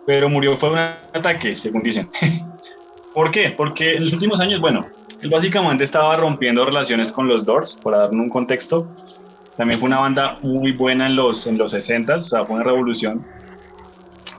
[0.07, 2.09] pero murió fue un ataque, según dicen.
[3.15, 3.51] ¿Por qué?
[3.57, 4.87] Porque en los últimos años, bueno,
[5.23, 8.89] Él básicamente estaba rompiendo relaciones con los Doors, para darle un contexto.
[9.57, 12.65] También fue una banda muy buena en los, en los 60, o sea, fue una
[12.65, 13.25] revolución.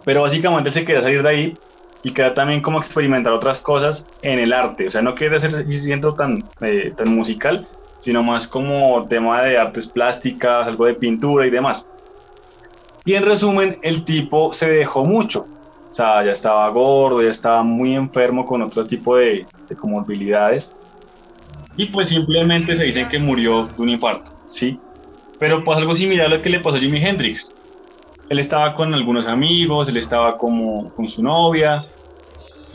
[0.03, 1.57] Pero básicamente se quería salir de ahí
[2.05, 4.85] y quería también como experimentar otras cosas en el arte.
[4.85, 9.57] O sea, no quería ser siendo tan, eh, tan musical, sino más como tema de
[9.57, 11.87] artes plásticas, algo de pintura y demás.
[13.05, 15.47] Y en resumen, el tipo se dejó mucho.
[15.89, 20.75] O sea, ya estaba gordo, ya estaba muy enfermo con otro tipo de, de comorbilidades.
[21.75, 24.79] Y pues simplemente se dicen que murió de un infarto, ¿sí?
[25.39, 27.51] Pero pues algo similar a lo que le pasó a Jimi Hendrix.
[28.29, 31.81] Él estaba con algunos amigos, él estaba como con su novia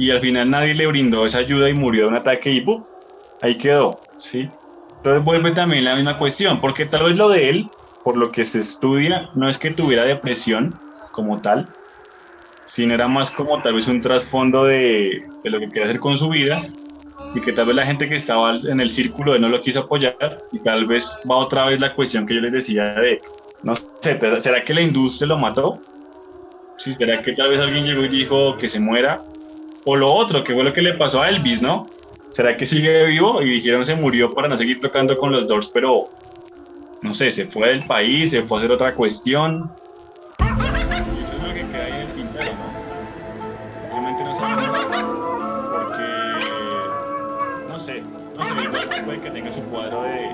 [0.00, 2.82] y al final nadie le brindó esa ayuda y murió de un ataque y ¡pum!
[3.42, 4.48] ahí quedó, ¿sí?
[4.96, 7.70] Entonces vuelve también la misma cuestión, porque tal vez lo de él,
[8.02, 10.80] por lo que se estudia, no es que tuviera depresión
[11.12, 11.68] como tal,
[12.66, 16.30] sino era más como tal vez un trasfondo de, lo que quería hacer con su
[16.30, 16.62] vida
[17.34, 19.80] y que tal vez la gente que estaba en el círculo de no lo quiso
[19.80, 20.16] apoyar
[20.50, 23.20] y tal vez va otra vez la cuestión que yo les decía de,
[23.62, 25.78] no sé, ¿será que la industria lo mató?
[26.78, 29.22] Sí, ¿Será que tal vez alguien llegó y dijo que se muera?
[29.84, 31.86] O lo otro, que fue lo que le pasó a Elvis, ¿no?
[32.30, 33.42] ¿Será que sigue vivo?
[33.42, 36.10] Y dijeron se murió para no seguir tocando con los Doors, pero
[37.02, 39.70] no sé, se fue del país, se fue a hacer otra cuestión.
[40.38, 40.48] Eso
[41.36, 43.88] es lo que queda ahí en el tintero, ¿no?
[43.88, 44.76] Realmente no sabemos
[45.72, 46.08] porque,
[47.68, 48.02] no sé,
[48.36, 48.52] no sé,
[49.04, 50.29] puede que tenga su cuadro de,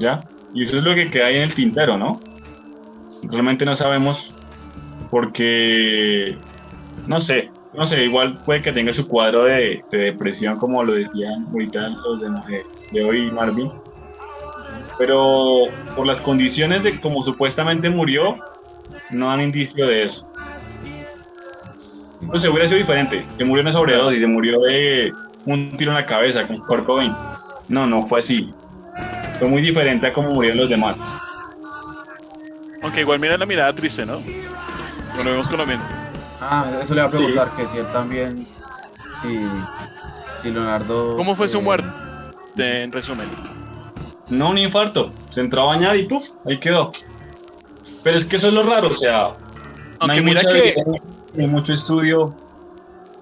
[0.00, 0.24] ¿Ya?
[0.52, 2.18] Y eso es lo que queda ahí en el tintero, ¿no?
[3.22, 4.34] Realmente no sabemos
[5.10, 6.36] porque,
[7.06, 10.94] no sé, no sé, igual puede que tenga su cuadro de, de depresión como lo
[10.94, 13.70] decían ahorita los de, de, hoy Marvin.
[14.98, 18.36] Pero por las condiciones de cómo supuestamente murió,
[19.10, 20.30] no dan indicio de eso.
[22.20, 23.24] No hubiera sido diferente.
[23.38, 25.12] Se murió en una sobredosis, se murió de
[25.46, 27.14] un tiro en la cabeza con Kurt Cobain.
[27.68, 28.52] No, no fue así.
[29.40, 30.96] Fue muy diferente a cómo murieron los demás.
[32.82, 34.20] Aunque igual mira la mirada triste, ¿no?
[35.14, 35.82] Bueno, vemos con lo mismo.
[36.40, 38.46] Ah, eso le iba a preguntar, que si él también,
[39.22, 39.38] si,
[40.42, 41.16] si Leonardo...
[41.16, 41.88] ¿Cómo fue su eh, muerte?
[42.54, 43.28] De- en resumen.
[44.28, 45.12] No, un infarto.
[45.30, 46.30] Se entró a bañar y ¡puf!
[46.46, 46.92] Ahí quedó.
[48.02, 49.30] Pero es que eso es lo raro, o sea,
[50.06, 50.74] no hay, mira mucha que,
[51.38, 52.34] hay mucho estudio.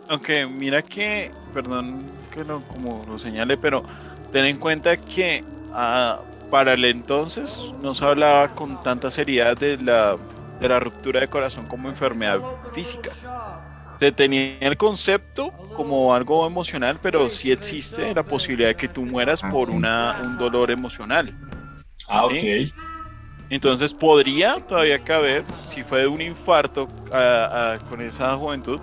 [0.09, 2.03] aunque mira que, perdón
[2.33, 3.83] que lo, como lo señale, pero
[4.33, 9.79] ten en cuenta que ah, para el entonces no se hablaba con tanta seriedad de
[9.79, 10.19] la,
[10.59, 13.19] de la ruptura de corazón como enfermedad física.
[14.01, 19.05] Se tenía el concepto como algo emocional, pero sí existe la posibilidad de que tú
[19.07, 19.73] mueras Ah, por sí.
[19.77, 21.37] una, un dolor emocional.
[22.07, 22.43] Ah, ok.
[22.43, 22.73] Sí.
[23.49, 28.83] Entonces podría todavía caber, si fue de un infarto a- a- con esa juventud,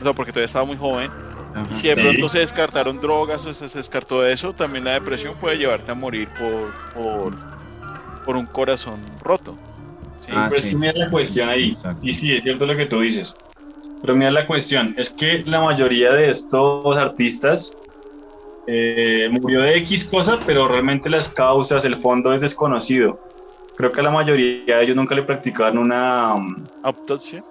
[0.00, 1.14] o sea, porque todavía estaba muy joven,
[1.54, 1.76] ajá.
[1.76, 2.00] si de Sí.
[2.02, 5.94] pronto se descartaron drogas o se, se descartó eso, también la depresión puede llevarte a
[5.94, 7.34] morir por, por,
[8.24, 9.56] por un corazón roto.
[10.20, 10.28] ¿sí?
[10.34, 10.70] Ah, Pero es sí.
[10.70, 11.70] que mira la cuestión ahí.
[11.70, 12.00] Exacto.
[12.02, 13.34] Y sí, es cierto lo que tú dices.
[14.00, 14.94] Pero mira la cuestión.
[14.98, 17.76] Es que la mayoría de estos artistas
[18.66, 23.18] eh, murió de X cosa, pero realmente las causas, el fondo es desconocido.
[23.76, 27.42] Creo que a la mayoría de ellos nunca le practicaron una um, Autopsia.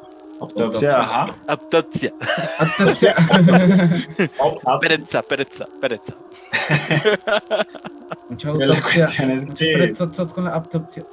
[0.43, 0.99] Autopsia.
[1.01, 1.35] Ajá.
[1.47, 2.13] Autopsia.
[2.59, 3.15] Autopsia.
[4.39, 6.13] Op- op- Pereza, pereza, pereza.
[8.29, 9.05] Mucha la autopsia.
[9.33, 9.93] es que-
[10.33, 11.03] con la autopsia.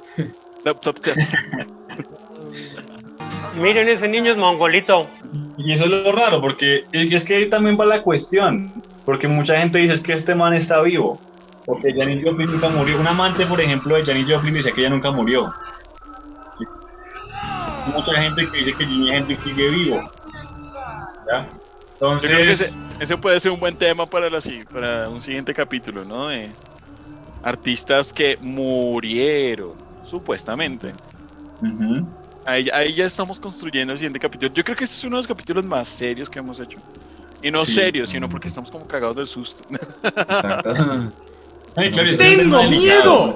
[0.65, 1.13] Autopsia.
[3.59, 5.07] Miren, ese niño es mongolito.
[5.57, 8.71] Y eso es lo raro, porque es, es que ahí también va la cuestión.
[9.05, 11.19] Porque mucha gente dice es que este man está vivo.
[11.65, 12.99] Porque Janis Joplin nunca murió.
[12.99, 15.53] Un amante, por ejemplo, de Janis Joplin dice que ella nunca murió.
[17.87, 20.01] Mucha gente que dice que Jimi Hendrix sigue vivo.
[21.27, 21.49] ¿Ya?
[21.93, 24.41] Entonces, ese, ese puede ser un buen tema para, la,
[24.73, 26.27] para un siguiente capítulo, ¿no?
[26.27, 26.49] De
[27.43, 29.73] artistas que murieron,
[30.05, 30.93] supuestamente.
[32.45, 34.51] Ahí, ahí ya estamos construyendo el siguiente capítulo.
[34.53, 36.79] Yo creo que este es uno de los capítulos más serios que hemos hecho.
[37.43, 37.73] Y no Sí.
[37.73, 39.63] serios, sino porque estamos como cagados del susto.
[40.03, 40.73] Exacto.
[41.75, 43.31] Ay, claro, ¡Tengo miedo!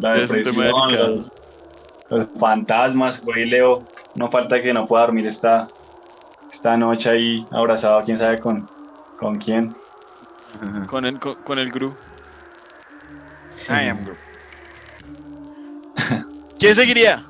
[0.00, 1.24] La Sí, es un tema depresión, delicado.
[2.10, 3.84] Los, fantasmas, güey, Leo.
[4.14, 5.68] No falta que no pueda dormir esta,
[6.50, 8.68] esta noche ahí abrazado, quién sabe con,
[9.16, 9.74] con quién.
[10.88, 11.94] con, el, con, con el Gru.
[13.50, 13.72] Sí.
[13.72, 14.14] I am Gru.
[16.58, 17.24] ¿Quién seguiría?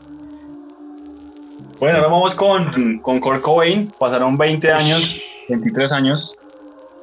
[1.78, 3.92] Bueno, ahora vamos con, con Kurt Cobain.
[3.98, 6.36] Pasaron 20 años, 23 años,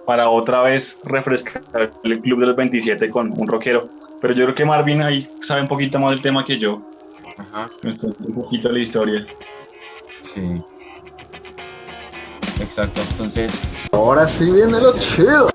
[0.06, 1.62] para otra vez refrescar
[2.04, 3.90] el club de los 27 con un rockero.
[4.22, 6.82] Pero yo creo que Marvin ahí sabe un poquito más del tema que yo.
[7.38, 9.26] Ajá, Nos cuenta un poquito la historia.
[10.34, 10.62] sí.
[12.62, 13.52] Exacto, entonces
[13.92, 15.50] Ahora sí viene lo chido.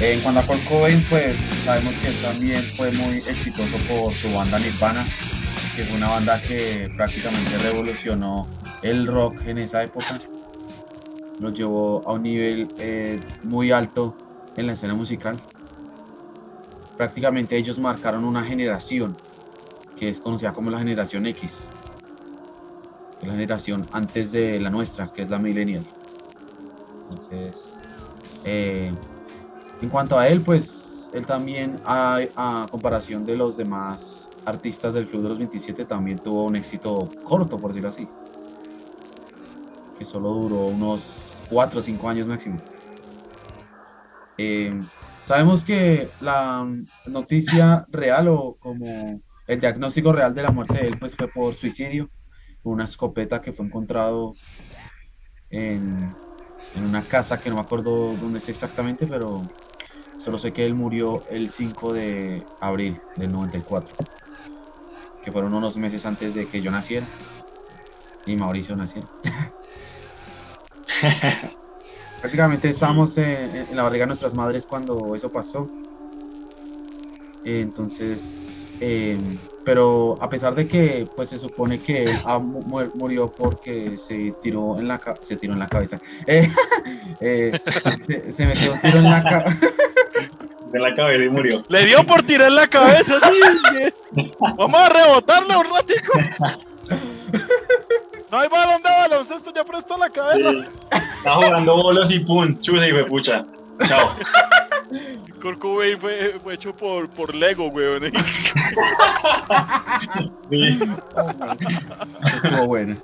[0.00, 4.32] En cuanto a Kurt Cobain, pues sabemos que él también fue muy exitoso por su
[4.32, 5.04] banda Nirvana,
[5.76, 8.48] que fue una banda que prácticamente revolucionó
[8.82, 10.18] el rock en esa época.
[11.38, 14.16] Lo llevó a un nivel eh, muy alto
[14.56, 15.38] en la escena musical.
[16.96, 19.16] Prácticamente ellos marcaron una generación
[20.02, 21.68] que es conocida como la generación X,
[23.22, 25.84] la generación antes de la nuestra, que es la millennial.
[27.08, 27.80] Entonces,
[28.44, 28.90] eh,
[29.80, 35.06] en cuanto a él, pues él también, a, a comparación de los demás artistas del
[35.06, 38.08] Club de los 27, también tuvo un éxito corto, por decirlo así.
[40.00, 42.56] Que solo duró unos 4 o 5 años máximo.
[44.36, 44.80] Eh,
[45.26, 46.66] sabemos que la
[47.06, 51.54] noticia real o como el diagnóstico real de la muerte de él, pues fue por
[51.54, 52.10] suicidio,
[52.62, 54.34] una escopeta que fue encontrado
[55.50, 56.14] en,
[56.76, 59.42] en una casa que no me acuerdo dónde es exactamente, pero
[60.22, 63.96] Solo sé que él murió el 5 de abril del 94,
[65.24, 67.04] que fueron unos meses antes de que yo naciera
[68.24, 69.08] y Mauricio naciera.
[72.20, 75.68] Prácticamente estábamos en, en la barriga de nuestras madres cuando eso pasó.
[77.44, 78.51] Entonces,
[78.84, 79.16] eh,
[79.64, 82.20] pero a pesar de que pues se supone que él
[82.94, 86.50] murió porque se tiró en la se tiró en la cabeza Eh,
[87.20, 89.66] eh, se, se metió un tiro en la cabeza
[90.72, 91.62] De la cabeza y murió.
[91.68, 94.24] Le dio por tirar la cabeza, sí.
[94.56, 96.12] Vamos a rebotarle un ratico.
[98.30, 100.50] No hay balón de baloncesto, ya prestó la cabeza.
[100.50, 100.64] Sí.
[101.18, 103.44] Está jugando bolos y pum, chusa y fue pucha.
[103.86, 104.12] Chao.
[105.40, 108.04] Kurt Cobain fue, fue hecho por, por Lego, weón.
[110.50, 110.78] Sí.
[112.34, 112.96] estuvo bueno.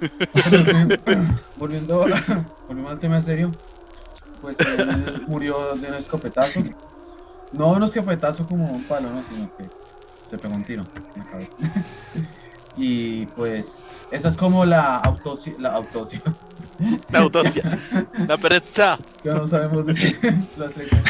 [1.56, 2.06] Volviendo,
[2.68, 3.50] volviendo al tema serio
[4.40, 6.60] pues él murió de un escopetazo.
[7.52, 9.64] No un escopetazo como un palo no sino que
[10.24, 10.84] se pegó un tiro
[11.14, 11.52] en la cabeza.
[12.78, 16.20] Y pues esa es como la autopsia la autopsia
[17.10, 17.78] La autopsia.
[18.26, 18.98] La pereza.
[19.22, 20.18] que no sabemos decir
[20.56, 21.02] las letras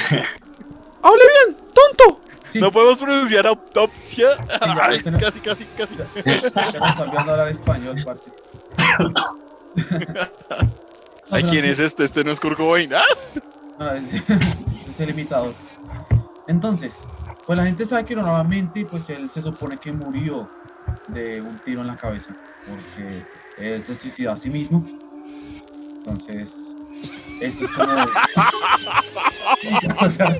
[1.02, 2.20] ¡Hable bien, tonto!
[2.52, 2.60] Sí.
[2.60, 4.28] No podemos pronunciar autopsia.
[4.48, 5.96] ya, Ay, no- casi, casi, casi.
[5.96, 8.30] Ya me está olvidando hablar español, parce.
[11.30, 12.04] Ay, ¿quién es este?
[12.04, 12.92] Este no es Kurt Cobain.
[12.94, 13.02] ¡Ah!
[13.78, 14.04] No, es,
[14.88, 15.54] es el imitador.
[16.46, 16.96] Entonces,
[17.46, 20.48] pues la gente sabe que normalmente pues él se supone que murió
[21.08, 22.30] de un tiro en la cabeza
[22.66, 23.24] porque
[23.58, 24.84] él se suicidó a sí mismo.
[26.06, 26.76] Entonces,
[27.40, 27.92] eso es como...
[30.00, 30.36] O sea,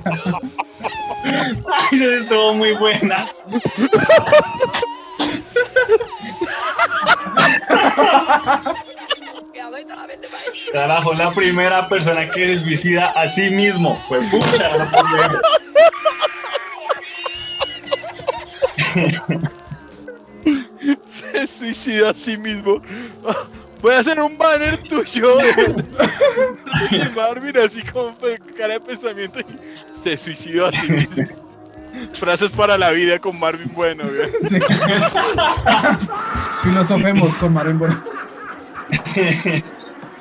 [1.23, 3.29] Ay, esa estuvo muy buena.
[10.71, 14.01] Carajo, la primera persona que se suicida a sí mismo.
[14.07, 14.91] Fue pucha, no.
[21.07, 22.79] Se suicida a sí mismo.
[23.87, 25.53] Voy a hacer un banner tuyo de,
[26.97, 28.13] de Marvin así con
[28.57, 29.45] cara de pensamiento y
[30.03, 31.23] se suicidó a sí mismo.
[32.19, 34.29] Frases para la vida con Marvin Bueno, güey.
[34.49, 34.59] sí.
[36.63, 38.03] Filosofemos con Marvin Bueno.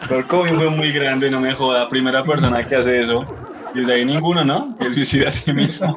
[0.08, 1.88] Kurt Cobain fue muy grande, no me joda.
[1.88, 3.26] Primera persona que hace eso.
[3.74, 4.78] Y desde ahí ninguno, ¿no?
[4.78, 5.92] Que suicida a sí mismo.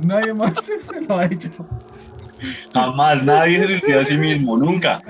[0.00, 1.50] Nadie más se lo ha hecho.
[2.72, 5.02] Jamás, nadie se suicida a sí mismo, nunca.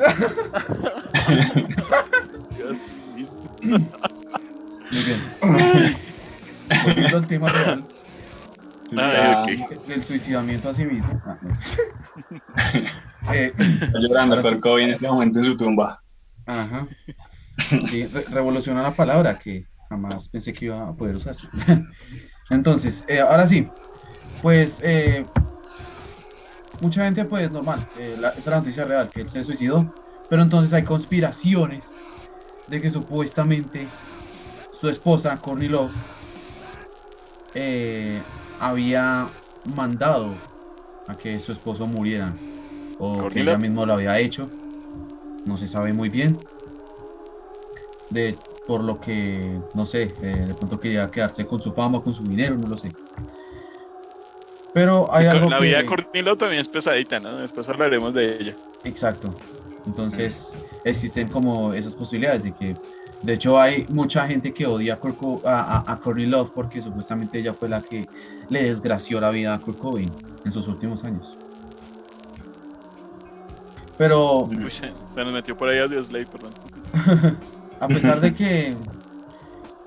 [3.62, 5.20] Muy bien.
[6.86, 7.84] Volviendo al tema real
[10.04, 11.22] suicidamiento a sí mismo.
[13.24, 14.42] Ah, Está llorando.
[14.42, 16.02] Kurt Cobain en este momento en su tumba.
[16.46, 16.86] ajá.
[18.30, 21.46] Revoluciona la palabra que jamás pensé que iba a poder usarse.
[22.50, 23.68] Entonces, eh, ahora sí,
[24.42, 25.24] pues eh,
[26.80, 29.94] mucha gente, pues normal, eh, la- esa es la noticia real, que él se suicidó,
[30.32, 31.90] pero entonces hay conspiraciones
[32.66, 33.86] de que supuestamente
[34.72, 35.92] su esposa, Courtney Love,
[37.52, 38.22] eh,
[38.58, 39.28] había
[39.76, 40.32] mandado
[41.06, 42.32] a que su esposo muriera,
[42.98, 43.60] o Courtney que ella Love.
[43.60, 44.48] mismo lo había hecho,
[45.44, 46.38] no se sabe muy bien.
[48.08, 48.34] De,
[48.66, 52.22] por lo que, no sé, eh, de pronto quería quedarse con su fama, con su
[52.22, 52.90] dinero, no lo sé.
[54.72, 55.64] Pero hay algo La que...
[55.64, 57.36] vida de Courtney Love también es pesadita, ¿no?
[57.36, 58.56] Después hablaremos de ella.
[58.84, 59.34] Exacto.
[59.86, 60.52] Entonces
[60.84, 62.76] existen como esas posibilidades de que,
[63.22, 66.50] de hecho hay mucha gente que odia a, Kurt Co- a, a- a Courtney Love
[66.54, 68.08] porque supuestamente ella fue la que
[68.48, 70.10] le desgració la vida a Kurt Cobain
[70.44, 71.36] en sus últimos años.
[73.98, 76.50] Pero Uy, se, nos metió por ahí a Slay, perdón.
[77.80, 78.74] a pesar de que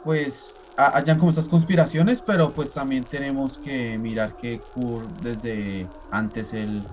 [0.04, 5.88] pues ha- hayan como estas conspiraciones, pero pues también tenemos que mirar que Kurt desde
[6.12, 6.84] antes él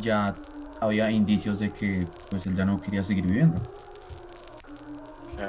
[0.00, 0.34] ya
[0.80, 3.60] había indicios de que pues él ya no quería seguir viviendo.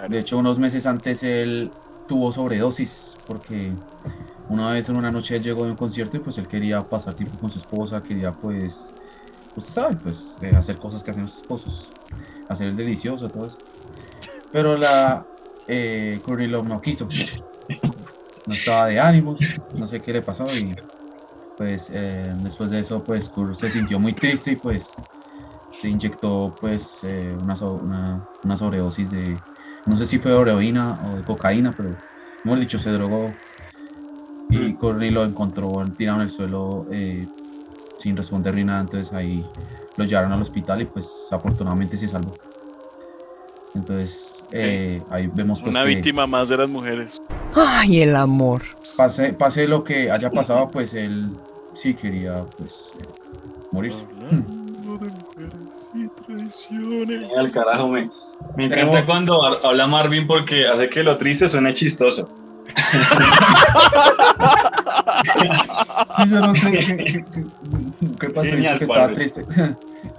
[0.09, 1.71] De hecho, unos meses antes él
[2.07, 3.71] tuvo sobredosis porque
[4.49, 7.13] una vez en una noche él llegó de un concierto y pues él quería pasar
[7.13, 8.93] tiempo con su esposa, quería pues,
[9.55, 11.89] usted sabe, pues eh, hacer cosas que hacen los esposos,
[12.49, 13.57] hacer el delicioso, todo eso.
[14.51, 15.25] Pero la
[15.67, 17.07] eh, Love no quiso,
[18.45, 19.39] no estaba de ánimos,
[19.75, 20.75] no sé qué le pasó y
[21.57, 24.89] pues eh, después de eso pues Kurt se sintió muy triste y pues
[25.82, 29.39] se inyectó pues eh, una, so- una, una sobredosis de,
[29.88, 31.89] no sé si fue de heroína o de cocaína, pero
[32.45, 33.34] hemos dicho se drogó
[34.51, 37.25] y Courtney lo encontró tirado en el suelo eh,
[37.97, 39.43] sin responder ni nada, entonces ahí
[39.97, 42.38] lo llevaron al hospital y pues afortunadamente se salvó.
[43.73, 47.19] Entonces eh, ahí vemos pues Una que víctima más de las mujeres.
[47.55, 48.61] Ay, el amor.
[48.95, 51.32] pase, pase lo que haya pasado, pues él
[51.73, 53.07] sí quería pues eh,
[53.71, 54.03] morirse.
[55.93, 57.25] Y traiciones.
[57.37, 58.09] Al carajo, me,
[58.55, 62.27] me encanta cuando habla Marvin porque hace que lo triste suene chistoso.
[65.23, 66.71] Sí, yo no sé
[68.19, 69.45] qué, pasó, Genial, que estaba triste.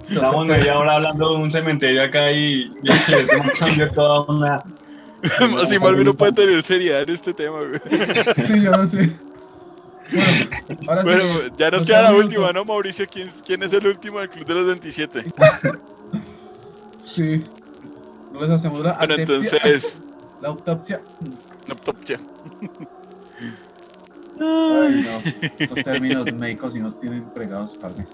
[0.09, 4.63] Estamos media hora hablando de un cementerio acá y, y toda una.
[5.61, 7.79] Así Malvin no puede tener seriedad en este tema, güey.
[8.45, 9.15] Sí, yo no sé.
[10.13, 12.53] Bueno, ahora sí, Bueno, ya nos nos queda la última.
[12.53, 13.05] ¿no, Mauricio?
[13.11, 15.25] ¿Quién, quién es el último del Club de los 27?
[17.03, 17.43] Sí.
[18.31, 20.01] No les hacemos la Bueno, asepsia, entonces.
[20.41, 21.01] la autopsia.
[21.83, 22.17] Top, ya.
[24.39, 25.21] Ay, no.
[25.59, 28.05] Esos términos médicos y nos tienen fregados, parce.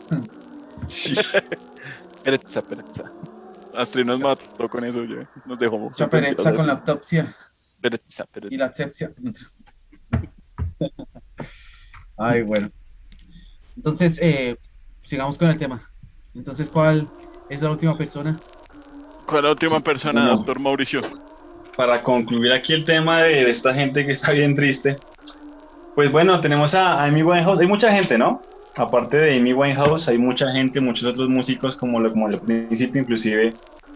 [0.88, 1.16] Sí.
[2.24, 3.12] Pereza, pereza.
[3.76, 5.30] Astrid nos mató con eso, ya.
[5.45, 5.78] Nos dejó.
[5.78, 7.36] Mucha pereza con la autopsia
[7.80, 8.54] Pereza, pereza.
[8.54, 9.14] y la asepsia.
[12.20, 12.70] Ay, bueno.
[13.76, 14.57] Entonces, eh,
[15.03, 15.89] sigamos con el tema.
[16.36, 17.07] Entonces, ¿cuál
[17.49, 18.38] es la última persona?
[19.26, 20.38] ¿Cuál es la última persona, No.
[20.38, 21.01] doctor Mauricio?
[21.76, 24.97] Para concluir aquí el tema de, de esta gente que está bien triste.
[25.95, 27.59] Pues bueno, tenemos a, a Amy Winehouse.
[27.59, 28.41] Hay mucha gente, ¿no?
[28.78, 33.01] Aparte de Amy Winehouse, hay mucha gente, muchos otros músicos, como, lo, como al principio,
[33.01, 33.53] inclusive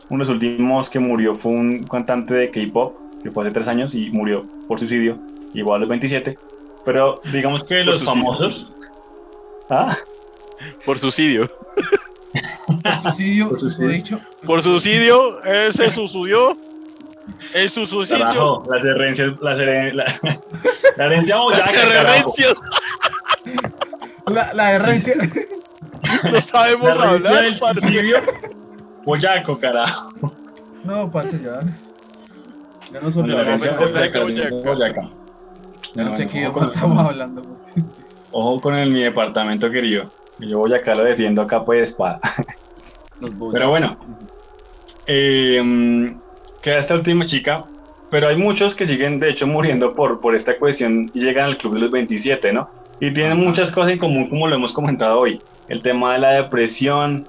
[0.09, 3.67] uno de los últimos que murió fue un cantante de K-pop, que fue hace tres
[3.67, 5.19] años y murió por suicidio,
[5.53, 6.37] igual a los 27.
[6.85, 8.71] Pero digamos que los famosos.
[9.69, 9.95] ¿Ah?
[10.85, 11.49] Por suicidio.
[12.83, 14.19] Por suicidio, Por su suicidio.
[14.45, 16.57] Por suicidio, ese suicidio.
[17.53, 18.19] El su suicidio.
[18.25, 19.93] Carajo, las herencias, las la,
[20.97, 22.33] la herencia boyaca, carajo.
[22.35, 22.55] reverencias.
[24.27, 25.15] La, la herencia.
[26.31, 27.81] No sabemos La herencia hablar, del parce.
[27.81, 28.17] suicidio
[29.05, 30.33] boyaco, carajo.
[30.83, 31.53] No, parce, ya.
[32.91, 34.19] Ya no La soy herencia Boyaca,
[34.63, 35.09] boyaca,
[35.95, 37.41] Ya no sé No, qué no, idioma con- estamos hablando.
[37.43, 37.85] güey.
[38.31, 40.11] Ojo con el, mi departamento querido.
[40.39, 42.19] Yo Boyacá lo defiendo a capa y de espada.
[43.51, 43.97] Pero bueno.
[45.05, 46.19] Eh, mm,
[46.61, 47.65] queda esta última chica.
[48.09, 51.57] Pero hay muchos que siguen, de hecho, muriendo por, por esta cuestión y llegan al
[51.57, 52.69] club de los 27, ¿no?
[52.99, 55.41] Y tienen muchas cosas en común, como lo hemos comentado hoy.
[55.67, 57.27] El tema de la depresión,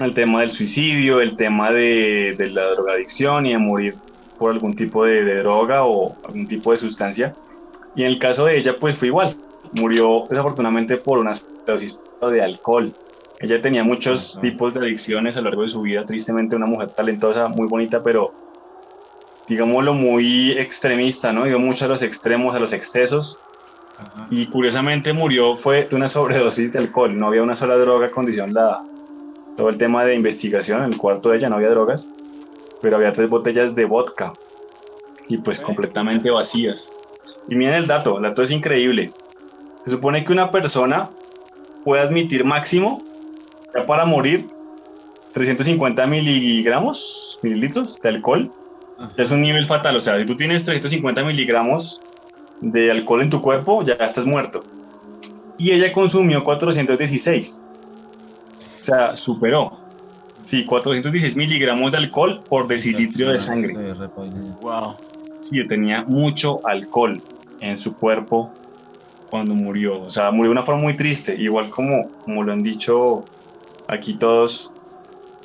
[0.00, 3.94] el tema del suicidio, el tema de, de la drogadicción y de morir
[4.38, 7.34] por algún tipo de, de droga o algún tipo de sustancia.
[7.94, 9.36] Y en el caso de ella, pues fue igual.
[9.72, 11.32] Murió desafortunadamente por una
[11.66, 11.98] dosis
[12.30, 12.92] de alcohol.
[13.40, 16.06] Ella tenía muchos tipos de adicciones a lo largo de su vida.
[16.06, 18.32] Tristemente, una mujer talentosa, muy bonita, pero
[19.48, 21.46] digámoslo muy extremista, ¿no?
[21.46, 23.36] Iba mucho a los extremos, a los excesos.
[24.30, 27.18] Y curiosamente murió fue de una sobredosis de alcohol.
[27.18, 28.84] No había una sola droga condicionada.
[29.56, 32.08] Todo el tema de investigación, en el cuarto de ella no había drogas,
[32.80, 34.32] pero había tres botellas de vodka.
[35.28, 36.92] Y pues completamente vacías.
[37.48, 39.12] Y miren el dato, el dato es increíble.
[39.84, 41.10] Se supone que una persona
[41.84, 43.02] puede admitir máximo,
[43.74, 44.48] ya para morir,
[45.32, 48.52] 350 miligramos, mililitros de alcohol.
[48.98, 49.10] Ajá.
[49.16, 49.96] Ya es un nivel fatal.
[49.96, 52.00] O sea, si tú tienes 350 miligramos
[52.60, 54.62] de alcohol en tu cuerpo, ya estás muerto.
[55.58, 57.62] Y ella consumió 416.
[58.80, 59.78] O sea, superó.
[60.44, 63.94] Sí, 416 miligramos de alcohol por decilitro de sangre.
[64.60, 64.96] Wow.
[65.60, 67.22] Sí, tenía mucho alcohol
[67.60, 68.52] en su cuerpo
[69.30, 70.00] cuando murió.
[70.02, 71.34] O sea, murió de una forma muy triste.
[71.38, 73.26] Igual como, como lo han dicho
[73.88, 74.70] aquí todos,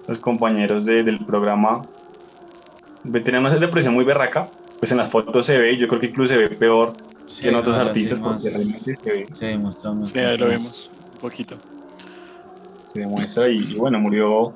[0.08, 1.86] los compañeros de- del programa,
[3.24, 4.50] tenían una depresión muy berraca,
[4.80, 6.96] pues en las fotos se ve, yo creo que incluso se ve peor
[7.40, 10.48] que en otros sí artistas, porque realmente se, ve- Se demuestra más- Sí, ahí lo
[10.48, 10.92] vemos.
[11.14, 11.58] Un poquito.
[12.86, 14.56] se demuestra y, y bueno, murió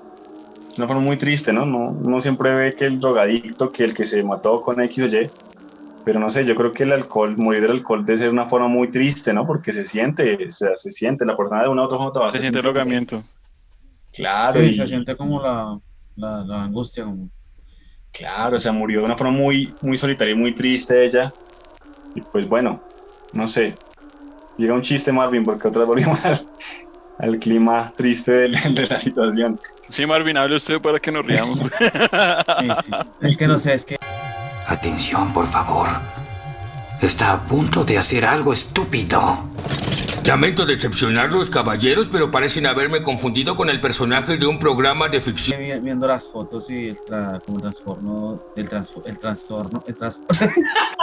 [0.77, 1.65] una forma muy triste, ¿no?
[1.65, 1.89] ¿no?
[1.89, 5.29] Uno siempre ve que el drogadicto, que el que se mató con X o Y,
[6.03, 8.67] pero no sé, yo creo que el alcohol, morir del alcohol debe ser una forma
[8.67, 9.45] muy triste, ¿no?
[9.45, 12.19] Porque se siente, o sea, se siente, la persona de una u otra forma te
[12.19, 13.23] va a Se siente el ahogamiento.
[14.13, 15.79] Claro, Sí, y, se siente como la,
[16.15, 17.29] la, la angustia, como
[18.11, 21.33] claro, o sea, murió de una forma muy, muy solitaria y muy triste ella.
[22.15, 22.81] Y pues bueno,
[23.33, 23.75] no sé.
[24.57, 26.39] Llega un chiste, Marvin, porque otra vez volvimos al,
[27.21, 29.59] al clima triste de, la- de la situación.
[29.89, 31.59] Sí, Marvin, hable usted para que nos riamos.
[31.59, 31.71] güey.
[32.59, 32.91] Sí, sí.
[33.21, 33.97] Es que no sé, es que
[34.67, 35.87] Atención, por favor.
[37.01, 39.45] Está a punto de hacer algo estúpido.
[40.23, 45.59] Lamento decepcionarlos, caballeros, pero parecen haberme confundido con el personaje de un programa de ficción.
[45.59, 49.95] vi- viendo las fotos y el, tra- como el transformo, el, trans, el trastorno, el
[49.97, 50.19] tras-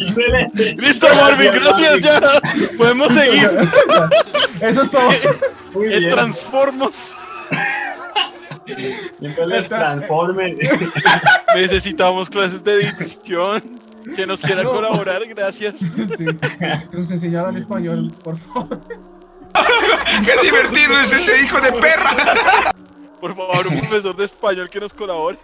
[0.00, 0.74] Excelente.
[0.78, 2.20] Listo, Marvin, gracias ya.
[2.76, 3.50] Podemos seguir.
[4.60, 5.10] Eso es todo.
[5.74, 6.12] Muy El bien.
[6.12, 6.94] Transformos.
[9.20, 10.58] Entonces les transformen.
[11.54, 13.78] Necesitamos clases de edición.
[14.16, 14.70] Que nos quiera No.
[14.72, 15.74] colaborar, gracias.
[15.78, 16.24] Sí.
[16.24, 18.80] Que nos enseñaran español, por favor.
[20.24, 22.72] ¡Qué divertido es ese hijo de perra!
[23.20, 25.38] Por favor, un profesor de español que nos colabore.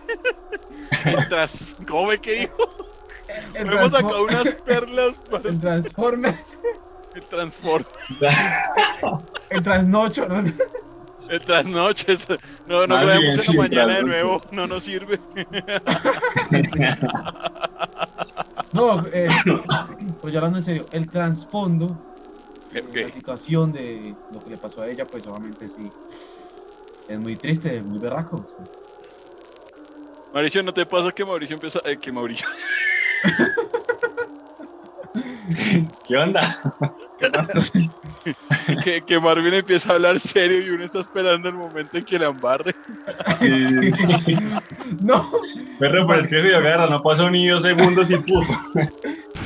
[1.04, 2.68] Mientras, ¿cómo me que dijo?
[3.54, 6.56] Hemos sacado unas perlas para el Transformers,
[7.14, 7.84] el transform.
[9.50, 10.44] el Transnocho, ¿no?
[11.28, 12.26] El trasnoches.
[12.66, 14.42] No, no grabemos en la sí, mañana de nuevo.
[14.52, 15.18] No nos sirve.
[18.72, 19.28] No, eh,
[20.20, 21.96] pues ya hablando en serio, el trasfondo,
[22.76, 22.96] Ok.
[22.96, 25.88] la situación de lo que le pasó a ella, pues obviamente sí,
[27.08, 28.44] es muy triste, muy berraco.
[28.48, 28.83] sea.
[30.34, 31.80] Mauricio, ¿no te pasa que Mauricio empieza...
[31.84, 32.48] eh, que Mauricio...
[36.04, 36.40] ¿Qué onda?
[38.84, 42.18] que, que Marvin empieza a hablar serio y uno está esperando el momento en que
[42.18, 42.74] la embarre?
[45.00, 45.30] No,
[45.78, 48.44] Perro, pero es que se dio guerra, no pasó ni dos segundos y ¡pum!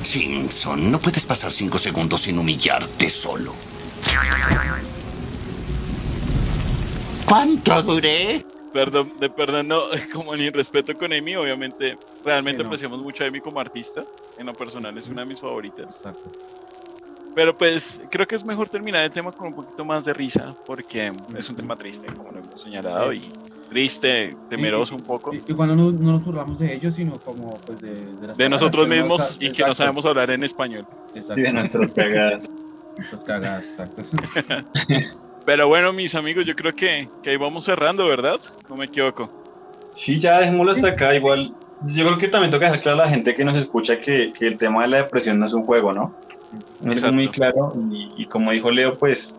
[0.03, 3.55] Simpson, no puedes pasar cinco segundos sin humillarte solo.
[7.26, 8.45] ¿Cuánto duré?
[8.73, 12.69] Perdón, de perdón, no, como ni respeto con Amy, obviamente, realmente Sí, no.
[12.69, 14.05] apreciamos mucho a Amy como artista.
[14.37, 15.87] En lo personal es una de mis favoritas.
[15.97, 16.31] exacto.
[17.35, 20.57] Pero pues creo que es mejor terminar el tema con un poquito más de risa,
[20.66, 23.33] porque es un tema triste, como lo hemos señalado, y
[23.69, 25.33] triste, temeroso un poco.
[25.33, 28.37] Y, y cuando no, no nos burlamos de ellos, sino como pues de, de, las
[28.37, 30.85] De nosotros mismos sa- y que no exacto, sabemos hablar en español.
[31.14, 31.35] exacto.
[31.35, 32.47] Sí, de nuestras cagadas.
[32.97, 34.03] Nuestras cagadas, exacto.
[35.49, 38.39] Pero bueno, mis amigos, yo creo que, que ahí vamos cerrando, ¿verdad?
[38.69, 39.31] No me equivoco.
[39.95, 41.15] Sí, ya dejémoslo hasta acá.
[41.15, 41.55] Igual,
[41.87, 44.47] yo creo que también toca dejar claro a la gente que nos escucha que, que
[44.47, 46.15] el tema de la depresión no es un juego, ¿no?
[46.81, 47.15] Es Exacto.
[47.15, 47.73] muy claro.
[47.91, 49.39] Y, y como dijo Leo, pues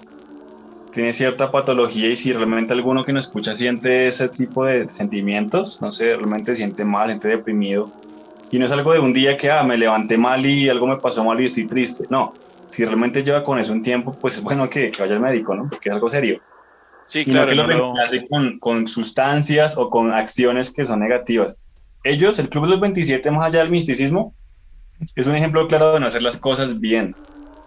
[0.91, 5.79] tiene cierta patología y si realmente alguno que nos escucha siente ese tipo de sentimientos,
[5.79, 7.91] no sé, realmente siente mal, siente deprimido.
[8.49, 10.97] Y no es algo de un día que ah, me levanté mal y algo me
[10.97, 12.07] pasó mal y estoy triste.
[12.09, 12.33] No,
[12.69, 15.55] si realmente lleva con eso un tiempo, pues es bueno que, que vaya al médico,
[15.55, 15.67] ¿no?
[15.69, 16.39] Porque es algo serio.
[17.05, 17.93] Sí, y no claro, que lo no
[18.29, 21.57] con, con sustancias o con acciones que son negativas.
[22.03, 24.35] Ellos, el Club de los 27, más allá del misticismo,
[25.15, 27.17] es un ejemplo claro de no hacer las cosas bien.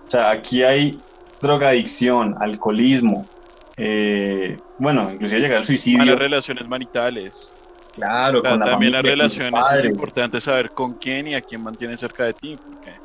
[0.06, 1.04] O sea, aquí hay
[1.40, 3.30] drogadicción, alcoholismo,
[3.76, 5.98] eh, bueno, inclusive llegar al suicidio.
[5.98, 7.54] malas relaciones maritales.
[7.94, 11.62] Claro, Claro, con la también las relaciones es importante saber con quién y a quién
[11.62, 13.01] mantiene cerca de ti, porque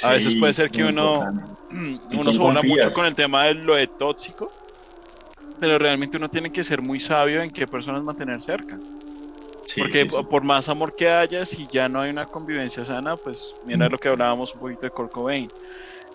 [0.00, 1.56] a veces puede ser que uno, importante.
[2.08, 4.54] ¿Y uno se una mucho con el tema de lo de tóxico,
[5.58, 8.80] pero realmente uno tiene que ser muy sabio en qué personas mantener cerca.
[9.64, 10.24] Sí, Porque sí, sí.
[10.28, 13.98] por más amor que haya, si ya no hay una convivencia sana, pues mira lo
[13.98, 15.52] que hablábamos un poquito de Kurt Cobain.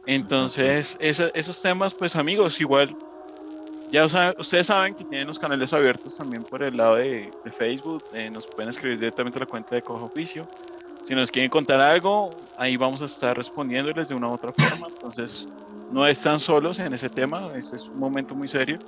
[0.05, 2.97] Entonces, esa- esos temas, pues amigos, igual,
[3.85, 7.51] ya saben- ustedes saben que tienen los canales abiertos también por el lado de, de
[7.51, 10.49] Facebook, eh, nos pueden escribir directamente a la cuenta de Cojo Oficio.
[11.03, 14.87] Si nos quieren contar algo, ahí vamos a estar respondiéndoles de una u otra forma.
[14.87, 15.49] Entonces,
[15.87, 18.79] no están solos en ese tema, este es un momento muy serio.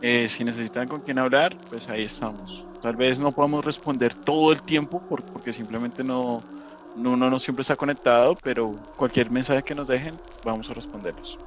[0.00, 2.68] Eh, si necesitan con quién hablar, pues ahí estamos.
[2.80, 6.46] Tal vez no podamos responder todo el tiempo por- porque simplemente no,
[6.94, 11.40] uno no siempre está conectado, pero cualquier mensaje que nos dejen, vamos a responderlos.